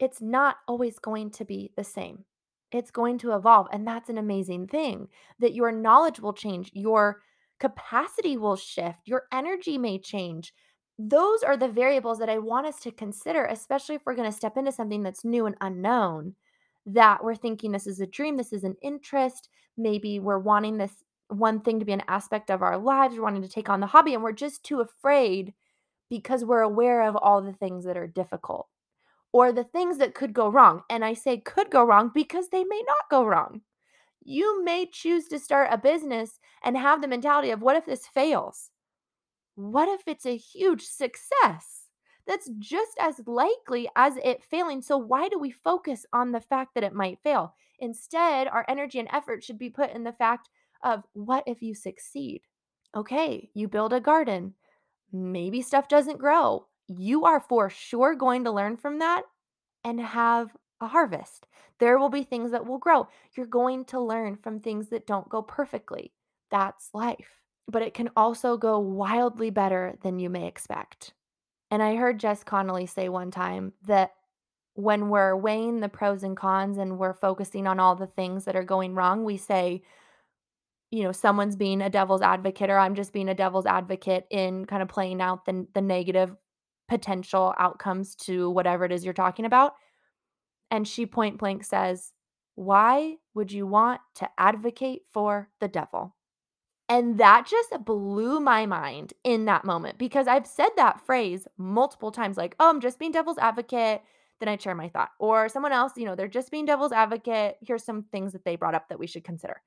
it's 0.00 0.20
not 0.20 0.56
always 0.66 0.98
going 0.98 1.30
to 1.30 1.44
be 1.44 1.70
the 1.76 1.84
same. 1.84 2.24
It's 2.72 2.90
going 2.90 3.18
to 3.18 3.32
evolve. 3.32 3.68
And 3.70 3.86
that's 3.86 4.10
an 4.10 4.18
amazing 4.18 4.66
thing 4.66 5.06
that 5.38 5.54
your 5.54 5.70
knowledge 5.70 6.18
will 6.18 6.32
change, 6.32 6.72
your 6.74 7.20
capacity 7.60 8.36
will 8.36 8.56
shift, 8.56 8.98
your 9.04 9.24
energy 9.32 9.78
may 9.78 9.98
change. 9.98 10.52
Those 10.98 11.42
are 11.42 11.56
the 11.56 11.68
variables 11.68 12.18
that 12.18 12.28
I 12.28 12.38
want 12.38 12.66
us 12.66 12.80
to 12.80 12.90
consider, 12.90 13.44
especially 13.46 13.94
if 13.94 14.02
we're 14.04 14.16
going 14.16 14.30
to 14.30 14.36
step 14.36 14.56
into 14.56 14.72
something 14.72 15.02
that's 15.02 15.24
new 15.24 15.46
and 15.46 15.56
unknown. 15.60 16.34
That 16.86 17.22
we're 17.22 17.36
thinking 17.36 17.72
this 17.72 17.86
is 17.86 18.00
a 18.00 18.06
dream, 18.06 18.36
this 18.36 18.52
is 18.52 18.64
an 18.64 18.76
interest. 18.82 19.48
Maybe 19.76 20.18
we're 20.18 20.38
wanting 20.38 20.78
this 20.78 21.04
one 21.28 21.60
thing 21.60 21.78
to 21.78 21.84
be 21.84 21.92
an 21.92 22.02
aspect 22.08 22.50
of 22.50 22.62
our 22.62 22.76
lives, 22.76 23.14
we're 23.14 23.22
wanting 23.22 23.42
to 23.42 23.48
take 23.48 23.68
on 23.68 23.80
the 23.80 23.86
hobby, 23.86 24.14
and 24.14 24.22
we're 24.22 24.32
just 24.32 24.64
too 24.64 24.80
afraid 24.80 25.54
because 26.08 26.44
we're 26.44 26.62
aware 26.62 27.02
of 27.02 27.16
all 27.16 27.40
the 27.40 27.52
things 27.52 27.84
that 27.84 27.96
are 27.96 28.06
difficult 28.06 28.66
or 29.32 29.52
the 29.52 29.64
things 29.64 29.98
that 29.98 30.14
could 30.14 30.32
go 30.32 30.48
wrong. 30.48 30.82
And 30.90 31.04
I 31.04 31.14
say 31.14 31.36
could 31.36 31.70
go 31.70 31.84
wrong 31.84 32.10
because 32.12 32.48
they 32.48 32.64
may 32.64 32.82
not 32.86 33.08
go 33.10 33.24
wrong. 33.24 33.60
You 34.30 34.64
may 34.64 34.86
choose 34.86 35.26
to 35.28 35.38
start 35.38 35.70
a 35.72 35.78
business 35.78 36.38
and 36.62 36.76
have 36.76 37.02
the 37.02 37.08
mentality 37.08 37.50
of 37.50 37.62
what 37.62 37.76
if 37.76 37.86
this 37.86 38.06
fails? 38.06 38.70
What 39.56 39.88
if 39.88 40.02
it's 40.06 40.26
a 40.26 40.36
huge 40.36 40.82
success? 40.82 41.86
That's 42.26 42.48
just 42.58 42.92
as 43.00 43.20
likely 43.26 43.88
as 43.96 44.16
it 44.22 44.44
failing. 44.44 44.82
So, 44.82 44.96
why 44.96 45.28
do 45.28 45.38
we 45.38 45.50
focus 45.50 46.06
on 46.12 46.30
the 46.30 46.40
fact 46.40 46.74
that 46.74 46.84
it 46.84 46.94
might 46.94 47.18
fail? 47.22 47.54
Instead, 47.80 48.46
our 48.46 48.64
energy 48.68 49.00
and 49.00 49.08
effort 49.12 49.42
should 49.42 49.58
be 49.58 49.70
put 49.70 49.90
in 49.90 50.04
the 50.04 50.12
fact 50.12 50.48
of 50.84 51.02
what 51.12 51.42
if 51.46 51.60
you 51.60 51.74
succeed? 51.74 52.42
Okay, 52.94 53.50
you 53.54 53.66
build 53.66 53.92
a 53.92 54.00
garden. 54.00 54.54
Maybe 55.12 55.60
stuff 55.60 55.88
doesn't 55.88 56.18
grow 56.18 56.66
you 56.98 57.24
are 57.24 57.40
for 57.40 57.70
sure 57.70 58.14
going 58.14 58.44
to 58.44 58.50
learn 58.50 58.76
from 58.76 58.98
that 58.98 59.22
and 59.84 60.00
have 60.00 60.48
a 60.80 60.88
harvest. 60.88 61.46
There 61.78 61.98
will 61.98 62.08
be 62.08 62.22
things 62.22 62.50
that 62.52 62.66
will 62.66 62.78
grow. 62.78 63.08
You're 63.34 63.46
going 63.46 63.84
to 63.86 64.00
learn 64.00 64.36
from 64.36 64.60
things 64.60 64.88
that 64.88 65.06
don't 65.06 65.28
go 65.28 65.42
perfectly. 65.42 66.12
That's 66.50 66.90
life. 66.94 67.40
But 67.68 67.82
it 67.82 67.94
can 67.94 68.10
also 68.16 68.56
go 68.56 68.78
wildly 68.78 69.50
better 69.50 69.94
than 70.02 70.18
you 70.18 70.28
may 70.30 70.46
expect. 70.46 71.12
And 71.70 71.82
I 71.82 71.96
heard 71.96 72.18
Jess 72.18 72.42
Connolly 72.42 72.86
say 72.86 73.08
one 73.08 73.30
time 73.30 73.72
that 73.86 74.12
when 74.74 75.08
we're 75.08 75.36
weighing 75.36 75.80
the 75.80 75.88
pros 75.88 76.22
and 76.22 76.36
cons 76.36 76.78
and 76.78 76.98
we're 76.98 77.14
focusing 77.14 77.66
on 77.66 77.78
all 77.78 77.94
the 77.94 78.06
things 78.06 78.44
that 78.44 78.56
are 78.56 78.64
going 78.64 78.94
wrong, 78.94 79.24
we 79.24 79.36
say, 79.36 79.82
you 80.90 81.04
know, 81.04 81.12
someone's 81.12 81.56
being 81.56 81.82
a 81.82 81.90
devil's 81.90 82.22
advocate 82.22 82.70
or 82.70 82.78
I'm 82.78 82.94
just 82.94 83.12
being 83.12 83.28
a 83.28 83.34
devil's 83.34 83.66
advocate 83.66 84.26
in 84.30 84.64
kind 84.64 84.82
of 84.82 84.88
playing 84.88 85.20
out 85.20 85.44
the 85.44 85.66
the 85.74 85.80
negative 85.80 86.34
potential 86.88 87.54
outcomes 87.58 88.16
to 88.16 88.50
whatever 88.50 88.84
it 88.84 88.90
is 88.92 89.04
you're 89.04 89.14
talking 89.14 89.44
about. 89.44 89.74
And 90.70 90.86
she 90.86 91.06
point 91.06 91.38
blank 91.38 91.64
says, 91.64 92.12
Why 92.54 93.16
would 93.34 93.52
you 93.52 93.66
want 93.66 94.00
to 94.16 94.28
advocate 94.38 95.02
for 95.12 95.48
the 95.60 95.68
devil? 95.68 96.14
And 96.90 97.18
that 97.18 97.46
just 97.46 97.84
blew 97.84 98.40
my 98.40 98.66
mind 98.66 99.12
in 99.22 99.44
that 99.44 99.64
moment 99.64 99.96
because 99.96 100.26
I've 100.26 100.46
said 100.46 100.70
that 100.76 101.06
phrase 101.06 101.46
multiple 101.56 102.10
times 102.10 102.36
like, 102.36 102.56
oh, 102.58 102.68
I'm 102.68 102.80
just 102.80 102.98
being 102.98 103.12
devil's 103.12 103.38
advocate. 103.38 104.02
Then 104.40 104.48
I 104.48 104.56
share 104.56 104.74
my 104.74 104.88
thought. 104.88 105.10
Or 105.20 105.48
someone 105.48 105.70
else, 105.70 105.92
you 105.96 106.04
know, 106.04 106.16
they're 106.16 106.26
just 106.26 106.50
being 106.50 106.66
devil's 106.66 106.90
advocate. 106.90 107.58
Here's 107.60 107.84
some 107.84 108.02
things 108.02 108.32
that 108.32 108.44
they 108.44 108.56
brought 108.56 108.74
up 108.74 108.88
that 108.88 108.98
we 108.98 109.06
should 109.06 109.22
consider. 109.22 109.62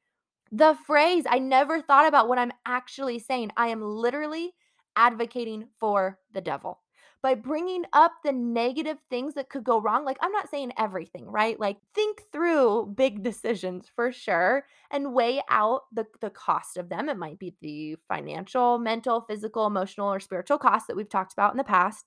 The 0.51 0.75
phrase, 0.85 1.23
I 1.29 1.39
never 1.39 1.81
thought 1.81 2.07
about 2.07 2.27
what 2.27 2.39
I'm 2.39 2.51
actually 2.65 3.19
saying. 3.19 3.51
I 3.55 3.69
am 3.69 3.81
literally 3.81 4.51
advocating 4.97 5.69
for 5.79 6.19
the 6.33 6.41
devil 6.41 6.81
by 7.23 7.33
bringing 7.36 7.86
up 7.93 8.12
the 8.21 8.33
negative 8.33 8.97
things 9.09 9.33
that 9.36 9.49
could 9.49 9.63
go 9.63 9.79
wrong. 9.79 10.03
Like, 10.03 10.17
I'm 10.21 10.33
not 10.33 10.49
saying 10.49 10.73
everything, 10.77 11.25
right? 11.31 11.57
Like, 11.57 11.77
think 11.95 12.21
through 12.33 12.93
big 12.97 13.23
decisions 13.23 13.89
for 13.95 14.12
sure 14.12 14.65
and 14.91 15.13
weigh 15.13 15.41
out 15.49 15.83
the, 15.93 16.05
the 16.19 16.29
cost 16.29 16.75
of 16.75 16.89
them. 16.89 17.07
It 17.07 17.17
might 17.17 17.39
be 17.39 17.55
the 17.62 17.95
financial, 18.09 18.77
mental, 18.77 19.21
physical, 19.21 19.65
emotional, 19.65 20.12
or 20.12 20.19
spiritual 20.19 20.57
costs 20.57 20.88
that 20.88 20.97
we've 20.97 21.09
talked 21.09 21.31
about 21.31 21.53
in 21.53 21.57
the 21.57 21.63
past. 21.63 22.05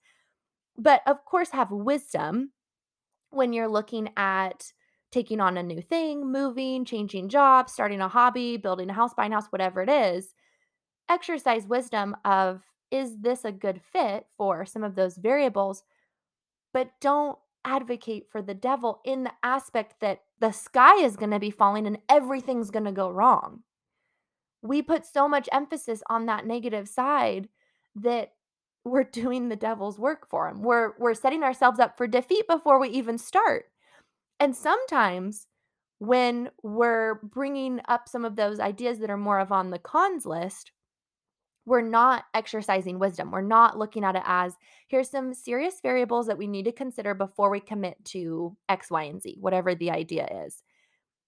But 0.76 1.00
of 1.06 1.24
course, 1.24 1.50
have 1.50 1.70
wisdom 1.70 2.52
when 3.30 3.54
you're 3.54 3.68
looking 3.68 4.10
at 4.18 4.70
taking 5.10 5.40
on 5.40 5.56
a 5.56 5.62
new 5.62 5.80
thing, 5.80 6.30
moving, 6.30 6.84
changing 6.84 7.30
jobs, 7.30 7.72
starting 7.72 8.02
a 8.02 8.08
hobby, 8.08 8.58
building 8.58 8.90
a 8.90 8.92
house, 8.92 9.14
buying 9.14 9.32
a 9.32 9.36
house, 9.36 9.46
whatever 9.46 9.80
it 9.80 9.88
is. 9.88 10.34
Exercise 11.08 11.66
wisdom 11.66 12.14
of 12.26 12.62
is 12.90 13.18
this 13.20 13.44
a 13.44 13.52
good 13.52 13.80
fit 13.92 14.26
for 14.36 14.64
some 14.64 14.84
of 14.84 14.94
those 14.94 15.16
variables? 15.16 15.82
But 16.72 16.90
don't 17.00 17.38
advocate 17.64 18.26
for 18.30 18.40
the 18.40 18.54
devil 18.54 19.00
in 19.04 19.24
the 19.24 19.32
aspect 19.42 19.96
that 20.00 20.20
the 20.40 20.52
sky 20.52 21.02
is 21.02 21.16
going 21.16 21.32
to 21.32 21.38
be 21.38 21.50
falling 21.50 21.86
and 21.86 21.98
everything's 22.08 22.70
going 22.70 22.84
to 22.84 22.92
go 22.92 23.10
wrong. 23.10 23.60
We 24.62 24.82
put 24.82 25.04
so 25.04 25.28
much 25.28 25.48
emphasis 25.52 26.02
on 26.08 26.26
that 26.26 26.46
negative 26.46 26.88
side 26.88 27.48
that 27.96 28.32
we're 28.84 29.04
doing 29.22 29.48
the 29.48 29.56
devil's 29.56 29.98
work 29.98 30.28
for 30.30 30.48
him. 30.48 30.62
We're 30.62 30.92
we're 30.98 31.14
setting 31.14 31.42
ourselves 31.42 31.80
up 31.80 31.96
for 31.96 32.06
defeat 32.06 32.46
before 32.48 32.78
we 32.78 32.88
even 32.90 33.18
start. 33.18 33.66
And 34.38 34.54
sometimes 34.54 35.46
when 35.98 36.50
we're 36.62 37.14
bringing 37.22 37.80
up 37.88 38.08
some 38.08 38.24
of 38.24 38.36
those 38.36 38.60
ideas 38.60 38.98
that 38.98 39.10
are 39.10 39.16
more 39.16 39.40
of 39.40 39.50
on 39.50 39.70
the 39.70 39.78
cons 39.78 40.26
list, 40.26 40.72
we're 41.66 41.82
not 41.82 42.24
exercising 42.32 42.98
wisdom. 42.98 43.32
We're 43.32 43.42
not 43.42 43.76
looking 43.76 44.04
at 44.04 44.14
it 44.14 44.22
as 44.24 44.54
here's 44.86 45.10
some 45.10 45.34
serious 45.34 45.80
variables 45.82 46.28
that 46.28 46.38
we 46.38 46.46
need 46.46 46.64
to 46.66 46.72
consider 46.72 47.12
before 47.12 47.50
we 47.50 47.60
commit 47.60 48.02
to 48.06 48.56
X, 48.68 48.90
Y, 48.90 49.02
and 49.02 49.20
Z, 49.20 49.36
whatever 49.40 49.74
the 49.74 49.90
idea 49.90 50.44
is. 50.46 50.62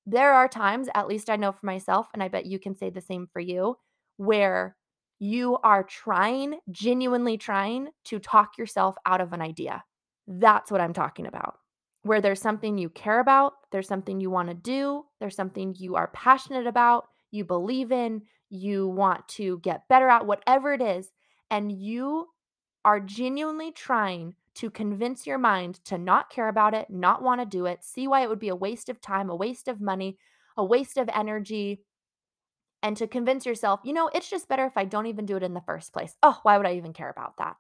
There 0.06 0.32
are 0.32 0.48
times, 0.48 0.88
at 0.94 1.08
least 1.08 1.28
I 1.28 1.36
know 1.36 1.52
for 1.52 1.66
myself, 1.66 2.06
and 2.14 2.22
I 2.22 2.28
bet 2.28 2.46
you 2.46 2.58
can 2.58 2.76
say 2.76 2.88
the 2.88 3.00
same 3.00 3.28
for 3.30 3.40
you, 3.40 3.76
where 4.16 4.76
you 5.18 5.58
are 5.64 5.82
trying, 5.82 6.60
genuinely 6.70 7.36
trying 7.36 7.88
to 8.04 8.20
talk 8.20 8.56
yourself 8.56 8.96
out 9.04 9.20
of 9.20 9.32
an 9.32 9.42
idea. 9.42 9.82
That's 10.28 10.70
what 10.70 10.80
I'm 10.80 10.92
talking 10.92 11.26
about. 11.26 11.56
Where 12.02 12.20
there's 12.20 12.40
something 12.40 12.78
you 12.78 12.88
care 12.90 13.18
about, 13.18 13.54
there's 13.72 13.88
something 13.88 14.20
you 14.20 14.30
want 14.30 14.48
to 14.48 14.54
do, 14.54 15.04
there's 15.18 15.34
something 15.34 15.74
you 15.76 15.96
are 15.96 16.08
passionate 16.14 16.68
about, 16.68 17.08
you 17.32 17.44
believe 17.44 17.90
in, 17.90 18.22
you 18.50 18.88
want 18.88 19.26
to 19.28 19.58
get 19.58 19.88
better 19.88 20.08
at, 20.08 20.26
whatever 20.26 20.72
it 20.72 20.82
is, 20.82 21.10
and 21.50 21.72
you 21.72 22.28
are 22.84 23.00
genuinely 23.00 23.72
trying 23.72 24.34
to 24.54 24.70
convince 24.70 25.26
your 25.26 25.38
mind 25.38 25.82
to 25.84 25.98
not 25.98 26.30
care 26.30 26.48
about 26.48 26.74
it, 26.74 26.90
not 26.90 27.22
want 27.22 27.40
to 27.40 27.46
do 27.46 27.66
it, 27.66 27.84
see 27.84 28.08
why 28.08 28.22
it 28.22 28.28
would 28.28 28.38
be 28.38 28.48
a 28.48 28.56
waste 28.56 28.88
of 28.88 29.00
time, 29.00 29.30
a 29.30 29.36
waste 29.36 29.68
of 29.68 29.80
money, 29.80 30.18
a 30.56 30.64
waste 30.64 30.96
of 30.96 31.08
energy, 31.14 31.82
and 32.82 32.96
to 32.96 33.06
convince 33.06 33.44
yourself, 33.44 33.80
you 33.84 33.92
know, 33.92 34.08
it's 34.14 34.30
just 34.30 34.48
better 34.48 34.64
if 34.64 34.76
I 34.76 34.84
don't 34.84 35.06
even 35.06 35.26
do 35.26 35.36
it 35.36 35.42
in 35.42 35.54
the 35.54 35.60
first 35.60 35.92
place. 35.92 36.14
Oh, 36.22 36.38
why 36.42 36.56
would 36.56 36.66
I 36.66 36.74
even 36.74 36.92
care 36.92 37.10
about 37.10 37.36
that? 37.38 37.56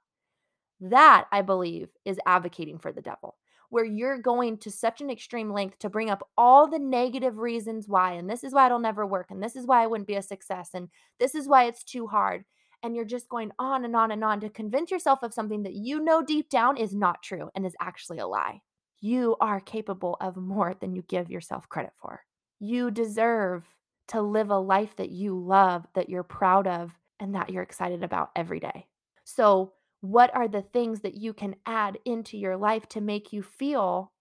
That, 0.80 1.26
I 1.32 1.42
believe, 1.42 1.88
is 2.04 2.20
advocating 2.24 2.78
for 2.78 2.92
the 2.92 3.02
devil, 3.02 3.36
where 3.70 3.84
you're 3.84 4.18
going 4.18 4.58
to 4.58 4.70
such 4.70 5.00
an 5.00 5.10
extreme 5.10 5.52
length 5.52 5.78
to 5.80 5.90
bring 5.90 6.10
up 6.10 6.26
all 6.36 6.68
the 6.68 6.78
negative 6.78 7.38
reasons 7.38 7.86
why. 7.86 8.12
And 8.12 8.28
this 8.28 8.42
is 8.44 8.54
why 8.54 8.66
it'll 8.66 8.78
never 8.78 9.06
work. 9.06 9.30
And 9.30 9.42
this 9.42 9.56
is 9.56 9.66
why 9.66 9.82
I 9.82 9.86
wouldn't 9.86 10.08
be 10.08 10.14
a 10.14 10.22
success. 10.22 10.70
And 10.74 10.88
this 11.18 11.34
is 11.34 11.46
why 11.46 11.64
it's 11.64 11.84
too 11.84 12.06
hard. 12.06 12.44
And 12.82 12.94
you're 12.94 13.04
just 13.04 13.28
going 13.28 13.50
on 13.58 13.84
and 13.84 13.94
on 13.94 14.10
and 14.10 14.24
on 14.24 14.40
to 14.40 14.48
convince 14.48 14.90
yourself 14.90 15.22
of 15.22 15.34
something 15.34 15.64
that 15.64 15.74
you 15.74 16.00
know 16.00 16.22
deep 16.22 16.48
down 16.48 16.76
is 16.76 16.94
not 16.94 17.22
true 17.22 17.50
and 17.54 17.66
is 17.66 17.76
actually 17.80 18.18
a 18.18 18.26
lie. 18.26 18.62
You 19.00 19.36
are 19.40 19.60
capable 19.60 20.16
of 20.20 20.36
more 20.36 20.74
than 20.80 20.94
you 20.94 21.02
give 21.02 21.30
yourself 21.30 21.68
credit 21.68 21.92
for. 22.00 22.22
You 22.60 22.90
deserve 22.90 23.64
to 24.08 24.22
live 24.22 24.50
a 24.50 24.58
life 24.58 24.96
that 24.96 25.10
you 25.10 25.38
love, 25.38 25.86
that 25.94 26.08
you're 26.08 26.22
proud 26.22 26.66
of, 26.66 26.92
and 27.20 27.34
that 27.34 27.50
you're 27.50 27.62
excited 27.62 28.02
about 28.02 28.30
every 28.34 28.60
day. 28.60 28.86
So, 29.24 29.72
what 30.00 30.34
are 30.34 30.48
the 30.48 30.62
things 30.62 31.00
that 31.00 31.14
you 31.14 31.32
can 31.32 31.56
add 31.66 31.98
into 32.04 32.38
your 32.38 32.56
life 32.56 32.88
to 32.90 33.00
make 33.00 33.32
you 33.32 33.42
feel 33.42 34.12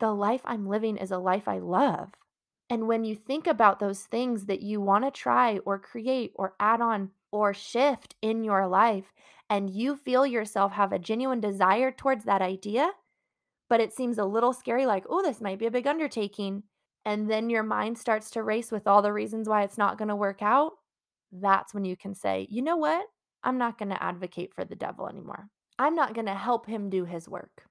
the 0.00 0.12
life 0.12 0.42
I'm 0.44 0.66
living 0.66 0.96
is 0.96 1.10
a 1.10 1.18
life 1.18 1.48
I 1.48 1.58
love? 1.58 2.10
And 2.68 2.88
when 2.88 3.04
you 3.04 3.14
think 3.14 3.46
about 3.46 3.78
those 3.78 4.02
things 4.02 4.46
that 4.46 4.60
you 4.60 4.80
want 4.80 5.04
to 5.04 5.10
try 5.10 5.58
or 5.58 5.78
create 5.78 6.32
or 6.34 6.54
add 6.58 6.80
on 6.80 7.10
or 7.30 7.54
shift 7.54 8.16
in 8.20 8.42
your 8.42 8.66
life, 8.66 9.12
and 9.48 9.70
you 9.70 9.94
feel 9.96 10.26
yourself 10.26 10.72
have 10.72 10.92
a 10.92 10.98
genuine 10.98 11.40
desire 11.40 11.92
towards 11.92 12.24
that 12.24 12.42
idea, 12.42 12.90
but 13.68 13.80
it 13.80 13.92
seems 13.92 14.18
a 14.18 14.24
little 14.24 14.52
scary, 14.52 14.86
like, 14.86 15.04
oh, 15.08 15.22
this 15.22 15.40
might 15.40 15.58
be 15.58 15.66
a 15.66 15.70
big 15.70 15.86
undertaking, 15.86 16.64
and 17.04 17.30
then 17.30 17.48
your 17.48 17.62
mind 17.62 17.98
starts 17.98 18.30
to 18.30 18.42
race 18.42 18.72
with 18.72 18.88
all 18.88 19.02
the 19.02 19.12
reasons 19.12 19.48
why 19.48 19.62
it's 19.62 19.78
not 19.78 19.98
going 19.98 20.08
to 20.08 20.16
work 20.16 20.42
out, 20.42 20.72
that's 21.30 21.72
when 21.72 21.84
you 21.84 21.96
can 21.96 22.14
say, 22.14 22.46
you 22.50 22.62
know 22.62 22.76
what? 22.76 23.06
I'm 23.46 23.58
not 23.58 23.78
going 23.78 23.90
to 23.90 24.02
advocate 24.02 24.52
for 24.52 24.64
the 24.64 24.74
devil 24.74 25.08
anymore. 25.08 25.50
I'm 25.78 25.94
not 25.94 26.14
going 26.14 26.26
to 26.26 26.34
help 26.34 26.66
him 26.66 26.90
do 26.90 27.04
his 27.04 27.28
work. 27.28 27.62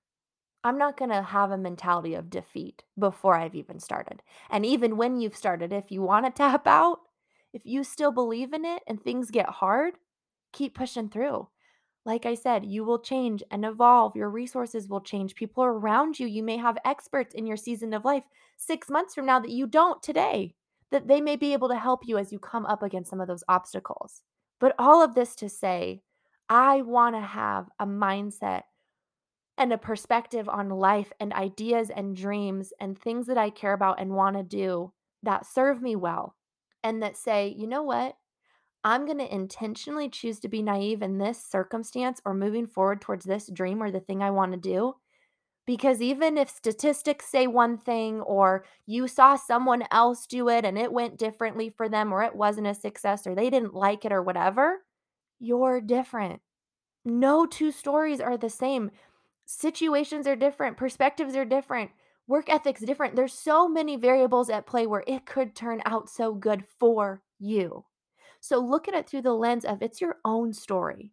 I'm 0.64 0.78
not 0.78 0.98
going 0.98 1.12
to 1.12 1.22
have 1.22 1.52
a 1.52 1.58
mentality 1.58 2.16
of 2.16 2.30
defeat 2.30 2.84
before 2.98 3.36
I've 3.36 3.56
even 3.56 3.82
started. 3.82 4.24
And 4.50 4.66
even 4.66 4.96
when 4.96 5.20
you've 5.20 5.36
started, 5.36 5.74
if 5.74 5.92
you 5.92 6.02
want 6.02 6.26
to 6.26 6.32
tap 6.36 6.66
out, 6.66 7.00
if 7.52 7.64
you 7.66 7.84
still 7.84 8.14
believe 8.14 8.54
in 8.54 8.64
it 8.64 8.84
and 8.88 9.04
things 9.04 9.32
get 9.32 9.50
hard, 9.50 9.96
keep 10.54 10.76
pushing 10.76 11.10
through. 11.10 11.50
Like 12.06 12.26
I 12.26 12.36
said, 12.36 12.66
you 12.66 12.86
will 12.86 13.00
change 13.00 13.44
and 13.52 13.66
evolve. 13.66 14.16
Your 14.16 14.30
resources 14.30 14.88
will 14.88 15.02
change. 15.02 15.36
People 15.36 15.66
around 15.66 16.20
you, 16.20 16.28
you 16.28 16.42
may 16.42 16.56
have 16.56 16.78
experts 16.86 17.36
in 17.36 17.46
your 17.46 17.58
season 17.58 17.94
of 17.94 18.06
life 18.06 18.24
six 18.56 18.90
months 18.90 19.14
from 19.14 19.26
now 19.26 19.42
that 19.42 19.52
you 19.52 19.68
don't 19.68 20.02
today, 20.02 20.56
that 20.92 21.10
they 21.10 21.20
may 21.20 21.36
be 21.36 21.52
able 21.52 21.68
to 21.68 21.76
help 21.76 22.08
you 22.08 22.18
as 22.18 22.32
you 22.32 22.40
come 22.40 22.66
up 22.66 22.82
against 22.82 23.10
some 23.10 23.20
of 23.20 23.28
those 23.28 23.44
obstacles. 23.50 24.22
But 24.66 24.74
all 24.80 25.04
of 25.04 25.14
this 25.14 25.36
to 25.36 25.48
say, 25.48 26.02
I 26.50 26.82
want 26.82 27.16
to 27.16 27.22
have 27.22 27.68
a 27.80 27.86
mindset 27.86 28.64
and 29.60 29.72
a 29.72 29.78
perspective 29.78 30.50
on 30.50 30.70
life 30.70 31.14
and 31.20 31.32
ideas 31.34 31.92
and 31.96 32.16
dreams 32.16 32.74
and 32.80 32.98
things 32.98 33.28
that 33.28 33.38
I 33.38 33.52
care 33.52 33.74
about 33.74 34.00
and 34.00 34.16
want 34.16 34.38
to 34.38 34.42
do 34.42 34.92
that 35.22 35.46
serve 35.46 35.84
me 35.84 35.96
well 35.96 36.36
and 36.84 37.04
that 37.04 37.16
say, 37.16 37.54
you 37.56 37.68
know 37.68 37.84
what? 37.84 38.16
I'm 38.84 39.06
going 39.06 39.20
to 39.20 39.32
intentionally 39.32 40.10
choose 40.10 40.40
to 40.40 40.48
be 40.48 40.64
naive 40.64 41.04
in 41.04 41.20
this 41.20 41.46
circumstance 41.46 42.20
or 42.26 42.34
moving 42.34 42.66
forward 42.66 43.02
towards 43.02 43.26
this 43.26 43.48
dream 43.54 43.84
or 43.84 43.92
the 43.92 44.00
thing 44.00 44.24
I 44.24 44.32
want 44.32 44.54
to 44.54 44.58
do. 44.58 44.96
Because 45.66 46.00
even 46.02 46.38
if 46.38 46.50
statistics 46.50 47.26
say 47.26 47.48
one 47.48 47.78
thing, 47.78 48.22
or 48.22 48.66
you 48.86 49.08
saw 49.08 49.36
someone 49.36 49.84
else 49.92 50.28
do 50.28 50.48
it 50.48 50.64
and 50.64 50.78
it 50.78 50.94
went 50.94 51.18
differently 51.18 51.70
for 51.70 51.90
them, 51.90 52.14
or 52.14 52.22
it 52.22 52.36
wasn't 52.36 52.68
a 52.68 52.76
success, 52.76 53.26
or 53.26 53.34
they 53.34 53.50
didn't 53.50 53.74
like 53.74 54.06
it, 54.06 54.12
or 54.12 54.22
whatever, 54.22 54.84
you're 55.40 55.82
different. 55.82 56.42
No 57.04 57.46
two 57.46 57.72
stories 57.72 58.22
are 58.22 58.38
the 58.38 58.50
same. 58.50 58.92
Situations 59.46 60.28
are 60.28 60.36
different, 60.36 60.78
perspectives 60.78 61.36
are 61.36 61.46
different, 61.46 61.92
work 62.28 62.50
ethics 62.50 62.82
different. 62.82 63.16
There's 63.16 63.34
so 63.34 63.68
many 63.68 63.96
variables 63.96 64.50
at 64.50 64.66
play 64.66 64.88
where 64.88 65.04
it 65.08 65.26
could 65.26 65.56
turn 65.56 65.82
out 65.86 66.10
so 66.10 66.34
good 66.34 66.64
for 66.80 67.22
you. 67.40 67.86
So 68.40 68.60
look 68.60 68.88
at 68.88 68.94
it 68.94 69.08
through 69.08 69.24
the 69.24 69.34
lens 69.34 69.66
of 69.66 69.82
it's 69.82 70.02
your 70.02 70.18
own 70.26 70.54
story. 70.54 71.12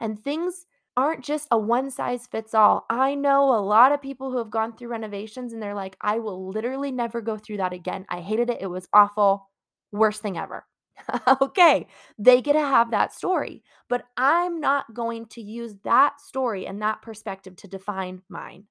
And 0.00 0.22
things 0.22 0.66
aren't 0.96 1.24
just 1.24 1.48
a 1.50 1.58
one 1.58 1.90
size 1.90 2.26
fits 2.26 2.54
all. 2.54 2.86
I 2.90 3.14
know 3.14 3.52
a 3.54 3.60
lot 3.60 3.92
of 3.92 4.02
people 4.02 4.30
who 4.30 4.38
have 4.38 4.50
gone 4.50 4.76
through 4.76 4.88
renovations 4.88 5.52
and 5.52 5.62
they're 5.62 5.74
like, 5.74 5.96
I 6.00 6.18
will 6.18 6.50
literally 6.50 6.92
never 6.92 7.20
go 7.20 7.36
through 7.36 7.58
that 7.58 7.72
again. 7.72 8.06
I 8.08 8.20
hated 8.20 8.50
it. 8.50 8.62
It 8.62 8.66
was 8.68 8.88
awful. 8.92 9.50
Worst 9.92 10.22
thing 10.22 10.38
ever. 10.38 10.66
okay, 11.42 11.86
they 12.18 12.40
get 12.40 12.52
to 12.52 12.60
have 12.60 12.90
that 12.92 13.12
story, 13.12 13.62
but 13.88 14.04
I'm 14.16 14.60
not 14.60 14.94
going 14.94 15.26
to 15.30 15.42
use 15.42 15.74
that 15.82 16.20
story 16.20 16.66
and 16.66 16.80
that 16.82 17.02
perspective 17.02 17.56
to 17.56 17.68
define 17.68 18.22
mine 18.28 18.66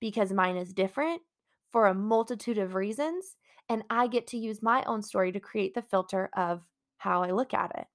because 0.00 0.32
mine 0.32 0.56
is 0.56 0.72
different 0.72 1.22
for 1.72 1.86
a 1.86 1.94
multitude 1.94 2.58
of 2.58 2.74
reasons. 2.74 3.36
And 3.68 3.84
I 3.90 4.08
get 4.08 4.26
to 4.28 4.38
use 4.38 4.62
my 4.62 4.82
own 4.84 5.02
story 5.02 5.32
to 5.32 5.40
create 5.40 5.74
the 5.74 5.82
filter 5.82 6.30
of 6.36 6.62
how 6.98 7.22
I 7.22 7.30
look 7.30 7.54
at 7.54 7.72
it. 7.78 7.86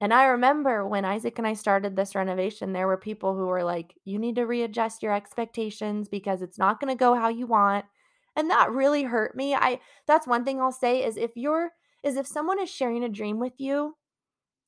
And 0.00 0.12
I 0.12 0.26
remember 0.26 0.86
when 0.86 1.04
Isaac 1.06 1.38
and 1.38 1.46
I 1.46 1.54
started 1.54 1.96
this 1.96 2.14
renovation, 2.14 2.72
there 2.72 2.86
were 2.86 2.98
people 2.98 3.34
who 3.34 3.46
were 3.46 3.64
like, 3.64 3.94
you 4.04 4.18
need 4.18 4.36
to 4.36 4.44
readjust 4.44 5.02
your 5.02 5.14
expectations 5.14 6.08
because 6.08 6.42
it's 6.42 6.58
not 6.58 6.80
going 6.80 6.94
to 6.94 6.98
go 6.98 7.14
how 7.14 7.28
you 7.28 7.46
want. 7.46 7.86
And 8.36 8.50
that 8.50 8.70
really 8.70 9.04
hurt 9.04 9.34
me. 9.34 9.54
I 9.54 9.80
that's 10.06 10.26
one 10.26 10.44
thing 10.44 10.60
I'll 10.60 10.72
say 10.72 11.02
is 11.02 11.16
if 11.16 11.30
you're 11.34 11.70
is 12.02 12.16
if 12.16 12.26
someone 12.26 12.60
is 12.60 12.68
sharing 12.68 13.02
a 13.04 13.08
dream 13.08 13.40
with 13.40 13.54
you 13.58 13.96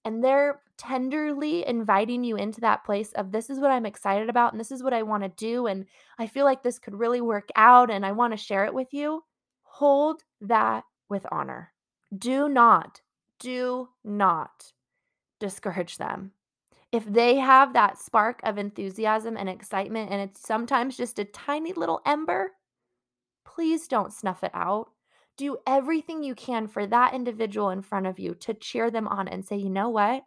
and 0.05 0.25
they're 0.25 0.63
tenderly 0.79 1.67
inviting 1.67 2.25
you 2.25 2.37
into 2.37 2.63
that 2.63 2.85
place 2.85 3.13
of 3.13 3.31
this 3.31 3.51
is 3.51 3.61
what 3.61 3.71
I'm 3.71 3.85
excited 3.85 4.31
about 4.31 4.53
and 4.53 4.61
this 4.61 4.73
is 4.73 4.83
what 4.83 4.95
I 4.95 5.03
want 5.03 5.25
to 5.25 5.29
do 5.29 5.67
and 5.67 5.85
I 6.19 6.27
feel 6.27 6.47
like 6.47 6.63
this 6.63 6.79
could 6.79 6.95
really 6.95 7.21
work 7.21 7.51
out 7.57 7.91
and 7.91 8.07
I 8.07 8.13
want 8.13 8.33
to 8.33 8.39
share 8.39 8.65
it 8.65 8.73
with 8.73 8.89
you, 8.93 9.25
hold 9.63 10.23
that 10.41 10.85
with 11.11 11.27
honor. 11.31 11.73
Do 12.17 12.49
not 12.49 13.03
do 13.39 13.91
not 14.03 14.73
discourage 15.41 15.97
them. 15.97 16.33
If 16.91 17.05
they 17.05 17.37
have 17.37 17.75
that 17.75 17.99
spark 17.99 18.41
of 18.45 18.57
enthusiasm 18.57 19.37
and 19.37 19.49
excitement, 19.49 20.11
and 20.11 20.23
it's 20.23 20.41
sometimes 20.41 20.97
just 20.97 21.19
a 21.19 21.25
tiny 21.25 21.73
little 21.73 22.01
ember, 22.07 22.53
please 23.45 23.89
don't 23.89 24.13
snuff 24.13 24.43
it 24.43 24.53
out. 24.55 24.91
Do 25.37 25.59
everything 25.67 26.23
you 26.23 26.35
can 26.35 26.67
for 26.67 26.87
that 26.87 27.15
individual 27.15 27.71
in 27.71 27.83
front 27.83 28.07
of 28.07 28.19
you 28.19 28.35
to 28.37 28.55
cheer 28.55 28.91
them 28.91 29.07
on 29.07 29.29
and 29.29 29.45
say, 29.45 29.57
you 29.57 29.71
know 29.71 29.91
what? 29.91 30.25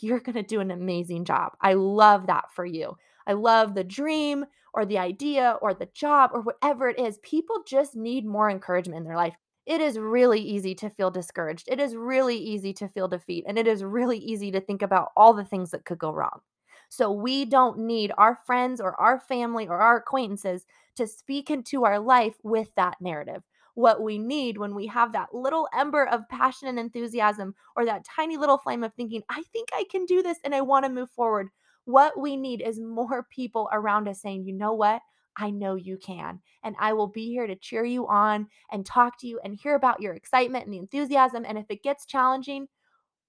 You're 0.00 0.20
going 0.20 0.34
to 0.34 0.42
do 0.42 0.60
an 0.60 0.70
amazing 0.70 1.24
job. 1.24 1.52
I 1.60 1.74
love 1.74 2.26
that 2.26 2.52
for 2.52 2.66
you. 2.66 2.96
I 3.26 3.34
love 3.34 3.74
the 3.74 3.84
dream 3.84 4.44
or 4.74 4.84
the 4.84 4.98
idea 4.98 5.56
or 5.62 5.74
the 5.74 5.88
job 5.94 6.30
or 6.32 6.42
whatever 6.42 6.88
it 6.88 6.98
is. 6.98 7.18
People 7.22 7.62
just 7.66 7.94
need 7.94 8.26
more 8.26 8.50
encouragement 8.50 8.98
in 8.98 9.04
their 9.04 9.16
life 9.16 9.34
it 9.70 9.80
is 9.80 10.00
really 10.00 10.40
easy 10.40 10.74
to 10.74 10.90
feel 10.90 11.12
discouraged. 11.12 11.68
It 11.68 11.78
is 11.78 11.94
really 11.94 12.36
easy 12.36 12.72
to 12.72 12.88
feel 12.88 13.06
defeat. 13.06 13.44
And 13.46 13.56
it 13.56 13.68
is 13.68 13.84
really 13.84 14.18
easy 14.18 14.50
to 14.50 14.60
think 14.60 14.82
about 14.82 15.12
all 15.16 15.32
the 15.32 15.44
things 15.44 15.70
that 15.70 15.84
could 15.84 15.96
go 15.96 16.10
wrong. 16.10 16.40
So 16.88 17.12
we 17.12 17.44
don't 17.44 17.78
need 17.78 18.10
our 18.18 18.40
friends 18.44 18.80
or 18.80 19.00
our 19.00 19.20
family 19.20 19.68
or 19.68 19.78
our 19.78 19.98
acquaintances 19.98 20.66
to 20.96 21.06
speak 21.06 21.50
into 21.50 21.84
our 21.84 22.00
life 22.00 22.34
with 22.42 22.74
that 22.74 22.96
narrative. 23.00 23.44
What 23.74 24.02
we 24.02 24.18
need 24.18 24.58
when 24.58 24.74
we 24.74 24.88
have 24.88 25.12
that 25.12 25.32
little 25.32 25.68
ember 25.72 26.04
of 26.04 26.28
passion 26.28 26.66
and 26.66 26.76
enthusiasm 26.76 27.54
or 27.76 27.84
that 27.84 28.04
tiny 28.04 28.36
little 28.36 28.58
flame 28.58 28.82
of 28.82 28.92
thinking, 28.94 29.22
I 29.30 29.44
think 29.52 29.68
I 29.72 29.84
can 29.88 30.04
do 30.04 30.20
this 30.20 30.38
and 30.44 30.52
I 30.52 30.62
want 30.62 30.84
to 30.84 30.90
move 30.90 31.12
forward. 31.12 31.50
What 31.84 32.18
we 32.18 32.36
need 32.36 32.60
is 32.60 32.80
more 32.80 33.24
people 33.30 33.68
around 33.72 34.08
us 34.08 34.20
saying, 34.20 34.46
you 34.46 34.52
know 34.52 34.72
what? 34.72 35.00
I 35.36 35.50
know 35.50 35.74
you 35.74 35.96
can. 35.98 36.40
And 36.62 36.76
I 36.78 36.92
will 36.92 37.06
be 37.06 37.28
here 37.28 37.46
to 37.46 37.56
cheer 37.56 37.84
you 37.84 38.06
on 38.08 38.48
and 38.70 38.84
talk 38.84 39.18
to 39.20 39.26
you 39.26 39.40
and 39.44 39.54
hear 39.54 39.74
about 39.74 40.00
your 40.02 40.14
excitement 40.14 40.64
and 40.66 40.74
the 40.74 40.78
enthusiasm. 40.78 41.44
And 41.46 41.58
if 41.58 41.66
it 41.70 41.82
gets 41.82 42.06
challenging, 42.06 42.68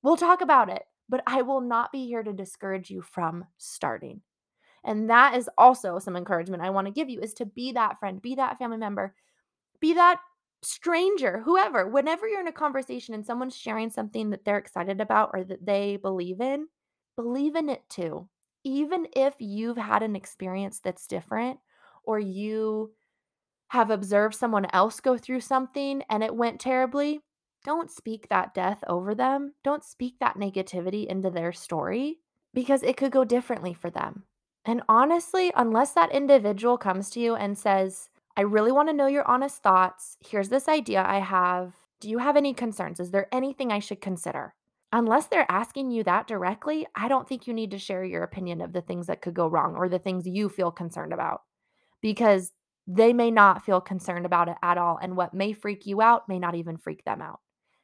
we'll 0.04 0.18
talk 0.18 0.42
about 0.42 0.70
it. 0.70 0.84
but 1.10 1.24
I 1.28 1.42
will 1.42 1.62
not 1.62 1.92
be 1.92 2.06
here 2.08 2.24
to 2.24 2.34
discourage 2.34 2.90
you 2.90 3.02
from 3.02 3.46
starting. 3.58 4.22
And 4.84 5.10
that 5.10 5.36
is 5.36 5.50
also 5.58 6.00
some 6.00 6.16
encouragement 6.16 6.64
I 6.64 6.70
want 6.72 6.88
to 6.88 6.94
give 6.94 7.10
you 7.10 7.20
is 7.22 7.34
to 7.36 7.46
be 7.46 7.74
that 7.74 8.00
friend, 8.00 8.22
be 8.22 8.36
that 8.36 8.58
family 8.60 8.78
member, 8.78 9.16
be 9.80 9.94
that 9.94 10.20
stranger, 10.64 11.42
whoever. 11.42 11.88
Whenever 11.88 12.28
you're 12.28 12.42
in 12.42 12.48
a 12.48 12.52
conversation 12.54 13.14
and 13.16 13.26
someone's 13.26 13.56
sharing 13.58 13.90
something 13.90 14.30
that 14.32 14.46
they're 14.46 14.58
excited 14.58 15.02
about 15.02 15.32
or 15.34 15.44
that 15.44 15.66
they 15.66 15.98
believe 15.98 16.42
in, 16.42 16.68
believe 17.16 17.56
in 17.56 17.70
it 17.70 17.84
too. 17.90 18.28
Even 18.64 19.08
if 19.16 19.36
you've 19.40 19.78
had 19.78 20.04
an 20.04 20.16
experience 20.16 20.80
that's 20.80 21.08
different 21.08 21.60
or 22.12 22.20
you 22.20 22.92
have 23.70 23.90
observed 23.90 24.36
someone 24.36 24.68
else 24.74 25.00
go 25.00 25.18
through 25.18 25.40
something 25.40 26.04
and 26.10 26.22
it 26.24 26.36
went 26.36 26.60
terribly, 26.60 27.22
don't 27.64 27.90
speak 27.90 28.28
that 28.28 28.54
death 28.54 28.84
over 28.86 29.16
them. 29.16 29.54
Don't 29.64 29.82
speak 29.82 30.16
that 30.20 30.36
negativity 30.36 31.08
into 31.08 31.30
their 31.30 31.54
story 31.54 32.18
because 32.54 32.84
it 32.84 32.98
could 32.98 33.14
go 33.14 33.24
differently 33.24 33.74
for 33.74 33.90
them. 33.90 34.24
And 34.66 34.82
honestly, 34.90 35.54
unless 35.56 35.94
that 35.94 36.12
individual 36.12 36.78
comes 36.78 37.10
to 37.12 37.22
you 37.22 37.36
and 37.36 37.58
says, 37.58 38.10
I 38.36 38.42
really 38.42 38.74
want 38.74 38.90
to 38.90 38.94
know 38.94 39.08
your 39.08 39.26
honest 39.26 39.64
thoughts. 39.64 40.18
Here's 40.20 40.50
this 40.50 40.68
idea 40.68 41.06
I 41.08 41.20
have. 41.20 41.74
Do 42.02 42.10
you 42.10 42.18
have 42.18 42.36
any 42.36 42.54
concerns? 42.54 43.00
Is 43.00 43.12
there 43.12 43.30
anything 43.32 43.72
I 43.72 43.80
should 43.80 44.02
consider? 44.02 44.54
Unless 44.92 45.28
they're 45.28 45.50
asking 45.50 45.92
you 45.92 46.04
that 46.04 46.28
directly, 46.28 46.86
I 46.94 47.08
don't 47.08 47.26
think 47.26 47.48
you 47.48 47.54
need 47.54 47.72
to 47.72 47.78
share 47.78 48.04
your 48.04 48.24
opinion 48.24 48.60
of 48.60 48.74
the 48.74 48.82
things 48.82 49.08
that 49.08 49.22
could 49.22 49.34
go 49.34 49.48
wrong 49.48 49.76
or 49.78 49.88
the 49.88 50.00
things 50.00 50.28
you 50.28 50.50
feel 50.50 50.72
concerned 50.72 51.14
about 51.14 51.44
because 52.02 52.52
they 52.88 53.14
may 53.14 53.32
not 53.32 53.64
feel 53.64 53.80
concerned 53.80 54.26
about 54.26 54.50
it 54.50 54.58
at 54.64 54.78
all. 54.78 55.00
And 55.02 55.16
what 55.16 55.34
may 55.34 55.54
freak 55.54 55.86
you 55.86 56.02
out 56.02 56.28
may 56.28 56.40
not 56.40 56.56
even 56.56 56.78
freak 56.78 57.04
them 57.06 57.22
out. 57.22 57.40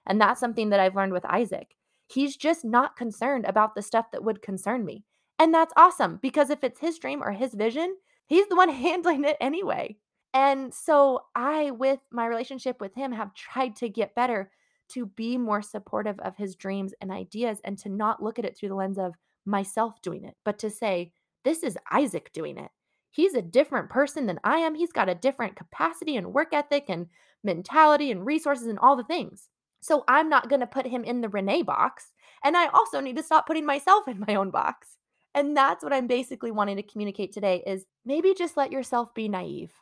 And 0.06 0.20
that's 0.20 0.40
something 0.40 0.70
that 0.70 0.80
I've 0.80 0.96
learned 0.96 1.14
with 1.14 1.26
Isaac. 1.26 1.76
He's 2.08 2.36
just 2.36 2.64
not 2.66 2.96
concerned 2.96 3.46
about 3.46 3.76
the 3.76 3.82
stuff 3.82 4.12
that 4.12 4.24
would 4.24 4.42
concern 4.42 4.86
me. 4.86 5.04
And 5.40 5.54
that's 5.54 5.74
awesome 5.78 6.20
because 6.22 6.50
if 6.50 6.64
it's 6.64 6.80
his 6.80 6.98
dream 6.98 7.22
or 7.22 7.32
his 7.32 7.54
vision, 7.54 7.96
he's 8.26 8.48
the 8.48 8.56
one 8.56 8.70
handling 8.74 9.24
it 9.24 9.38
anyway. 9.40 9.98
And 10.34 10.74
so 10.74 11.22
I, 11.36 11.72
with 11.72 12.00
my 12.12 12.26
relationship 12.26 12.82
with 12.82 12.96
him, 12.96 13.12
have 13.12 13.34
tried 13.34 13.76
to 13.78 13.90
get 13.90 14.16
better 14.16 14.52
to 14.90 15.06
be 15.06 15.38
more 15.38 15.62
supportive 15.62 16.20
of 16.20 16.38
his 16.38 16.56
dreams 16.56 16.94
and 17.02 17.12
ideas 17.12 17.60
and 17.64 17.78
to 17.80 17.90
not 17.90 18.24
look 18.24 18.40
at 18.40 18.46
it 18.46 18.58
through 18.58 18.70
the 18.70 18.76
lens 18.76 18.98
of 18.98 19.16
myself 19.46 20.02
doing 20.02 20.26
it, 20.26 20.36
but 20.46 20.60
to 20.60 20.70
say, 20.70 21.12
this 21.44 21.64
is 21.64 21.78
Isaac 21.92 22.32
doing 22.34 22.58
it. 22.58 22.70
He's 23.18 23.34
a 23.34 23.42
different 23.42 23.90
person 23.90 24.28
than 24.28 24.40
I 24.44 24.58
am. 24.58 24.76
He's 24.76 24.92
got 24.92 25.10
a 25.10 25.16
different 25.16 25.56
capacity 25.56 26.18
and 26.18 26.36
work 26.36 26.50
ethic 26.54 26.86
and 26.88 27.08
mentality 27.44 28.12
and 28.12 28.24
resources 28.24 28.68
and 28.68 28.78
all 28.78 28.96
the 28.96 29.04
things. 29.04 29.50
So 29.80 30.04
I'm 30.08 30.30
not 30.30 30.50
going 30.50 30.60
to 30.60 30.68
put 30.68 30.86
him 30.86 31.04
in 31.04 31.22
the 31.22 31.28
Renee 31.28 31.64
box. 31.64 32.12
And 32.44 32.56
I 32.56 32.68
also 32.68 33.00
need 33.00 33.18
to 33.18 33.24
stop 33.24 33.48
putting 33.48 33.66
myself 33.66 34.08
in 34.08 34.24
my 34.28 34.36
own 34.36 34.52
box. 34.52 34.98
And 35.34 35.58
that's 35.58 35.84
what 35.84 35.94
I'm 35.94 36.06
basically 36.06 36.52
wanting 36.52 36.76
to 36.76 36.84
communicate 36.84 37.34
today 37.34 37.64
is 37.66 37.88
maybe 38.06 38.36
just 38.36 38.56
let 38.56 38.72
yourself 38.72 39.16
be 39.16 39.28
naive 39.28 39.74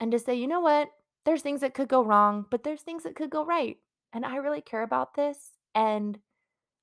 and 0.00 0.10
to 0.10 0.18
say, 0.18 0.34
you 0.34 0.48
know 0.48 0.60
what? 0.60 0.88
There's 1.24 1.42
things 1.42 1.60
that 1.60 1.74
could 1.74 1.88
go 1.88 2.02
wrong, 2.02 2.44
but 2.50 2.64
there's 2.64 2.82
things 2.82 3.04
that 3.04 3.14
could 3.14 3.30
go 3.30 3.44
right. 3.44 3.76
And 4.12 4.26
I 4.26 4.34
really 4.34 4.62
care 4.62 4.82
about 4.82 5.14
this. 5.14 5.52
And 5.76 6.18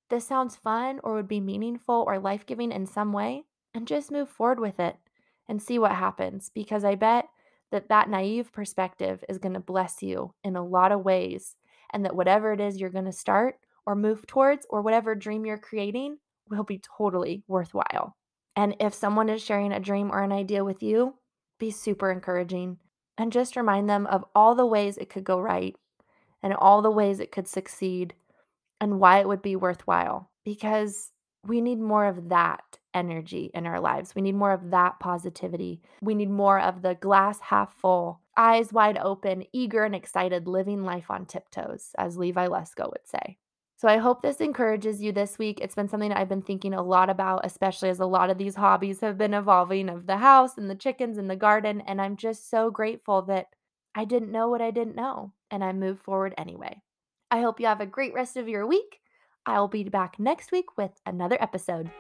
this 0.10 0.26
sounds 0.26 0.56
fun 0.56 1.02
or 1.04 1.16
would 1.16 1.28
be 1.28 1.42
meaningful 1.42 2.06
or 2.08 2.18
life 2.18 2.46
giving 2.46 2.72
in 2.72 2.86
some 2.86 3.12
way. 3.12 3.44
And 3.74 3.86
just 3.86 4.10
move 4.10 4.30
forward 4.30 4.62
with 4.62 4.80
it 4.80 4.96
and 5.48 5.62
see 5.62 5.80
what 5.80 5.94
happens. 5.94 6.52
Because 6.54 6.84
I 6.84 6.96
bet 6.96 7.26
that 7.72 7.90
that 7.90 8.10
naive 8.10 8.52
perspective 8.52 9.24
is 9.28 9.38
going 9.38 9.54
to 9.54 9.60
bless 9.60 10.02
you 10.02 10.34
in 10.44 10.56
a 10.56 10.66
lot 10.66 10.92
of 10.92 11.06
ways. 11.06 11.56
And 11.94 12.04
that 12.06 12.16
whatever 12.16 12.54
it 12.54 12.60
is 12.60 12.80
you're 12.80 12.90
going 12.90 13.06
to 13.06 13.12
start 13.12 13.56
or 13.86 13.96
move 13.96 14.28
towards 14.28 14.66
or 14.70 14.82
whatever 14.82 15.16
dream 15.16 15.46
you're 15.46 15.58
creating 15.58 16.18
will 16.50 16.64
be 16.64 16.82
totally 16.98 17.44
worthwhile. 17.48 18.16
And 18.56 18.76
if 18.80 18.94
someone 18.94 19.30
is 19.30 19.44
sharing 19.44 19.72
a 19.72 19.80
dream 19.80 20.12
or 20.12 20.24
an 20.24 20.32
idea 20.32 20.66
with 20.66 20.82
you, 20.82 21.16
be 21.60 21.72
super 21.72 22.12
encouraging 22.12 22.78
and 23.18 23.32
just 23.32 23.56
remind 23.56 23.90
them 23.90 24.06
of 24.08 24.26
all 24.36 24.56
the 24.56 24.66
ways 24.66 24.98
it 24.98 25.10
could 25.10 25.24
go 25.24 25.40
right 25.40 25.76
and 26.44 26.54
all 26.54 26.82
the 26.82 26.92
ways 26.92 27.20
it 27.20 27.32
could 27.32 27.48
succeed 27.48 28.14
and 28.80 29.00
why 29.00 29.20
it 29.20 29.28
would 29.28 29.42
be 29.42 29.56
worthwhile 29.56 30.30
because 30.46 31.12
we 31.44 31.62
need 31.62 31.80
more 31.80 32.06
of 32.06 32.30
that 32.30 32.77
energy 32.98 33.52
in 33.54 33.66
our 33.66 33.80
lives. 33.80 34.16
We 34.16 34.22
need 34.22 34.36
more 34.36 34.52
of 34.52 34.72
that 34.72 35.00
positivity. 35.00 35.82
We 36.02 36.16
need 36.16 36.30
more 36.30 36.60
of 36.60 36.82
the 36.82 36.96
glass 36.96 37.40
half 37.40 37.74
full, 37.74 38.22
eyes 38.36 38.74
wide 38.74 38.98
open, 38.98 39.46
eager 39.54 39.84
and 39.84 39.96
excited, 39.96 40.48
living 40.48 40.84
life 40.84 41.10
on 41.10 41.26
tiptoes, 41.26 41.92
as 41.98 42.18
Levi 42.18 42.48
Lusko 42.48 42.90
would 42.90 43.08
say. 43.08 43.38
So 43.78 43.88
I 43.88 43.98
hope 43.98 44.24
this 44.24 44.42
encourages 44.42 45.04
you 45.04 45.12
this 45.12 45.38
week. 45.38 45.60
It's 45.62 45.76
been 45.76 45.88
something 45.88 46.12
I've 46.12 46.28
been 46.28 46.42
thinking 46.42 46.74
a 46.74 46.82
lot 46.82 47.12
about, 47.12 47.46
especially 47.46 47.90
as 47.90 48.00
a 48.00 48.08
lot 48.08 48.32
of 48.32 48.40
these 48.40 48.56
hobbies 48.56 49.02
have 49.02 49.20
been 49.20 49.36
evolving 49.36 49.88
of 49.88 50.08
the 50.08 50.18
house 50.18 50.58
and 50.58 50.68
the 50.68 50.76
chickens 50.76 51.20
and 51.20 51.30
the 51.30 51.36
garden. 51.36 51.82
And 51.82 52.02
I'm 52.02 52.18
just 52.18 52.50
so 52.50 52.72
grateful 52.72 53.22
that 53.24 53.50
I 53.94 54.06
didn't 54.06 54.32
know 54.32 54.50
what 54.50 54.64
I 54.64 54.72
didn't 54.72 54.96
know 54.96 55.34
and 55.52 55.64
I 55.64 55.74
moved 55.74 56.02
forward 56.02 56.34
anyway. 56.40 56.82
I 57.30 57.42
hope 57.42 57.60
you 57.60 57.68
have 57.68 57.82
a 57.82 57.86
great 57.86 58.16
rest 58.16 58.36
of 58.36 58.50
your 58.50 58.66
week. 58.66 59.02
I'll 59.46 59.68
be 59.68 59.84
back 59.84 60.20
next 60.20 60.52
week 60.52 60.78
with 60.78 61.00
another 61.06 61.38
episode. 61.40 61.92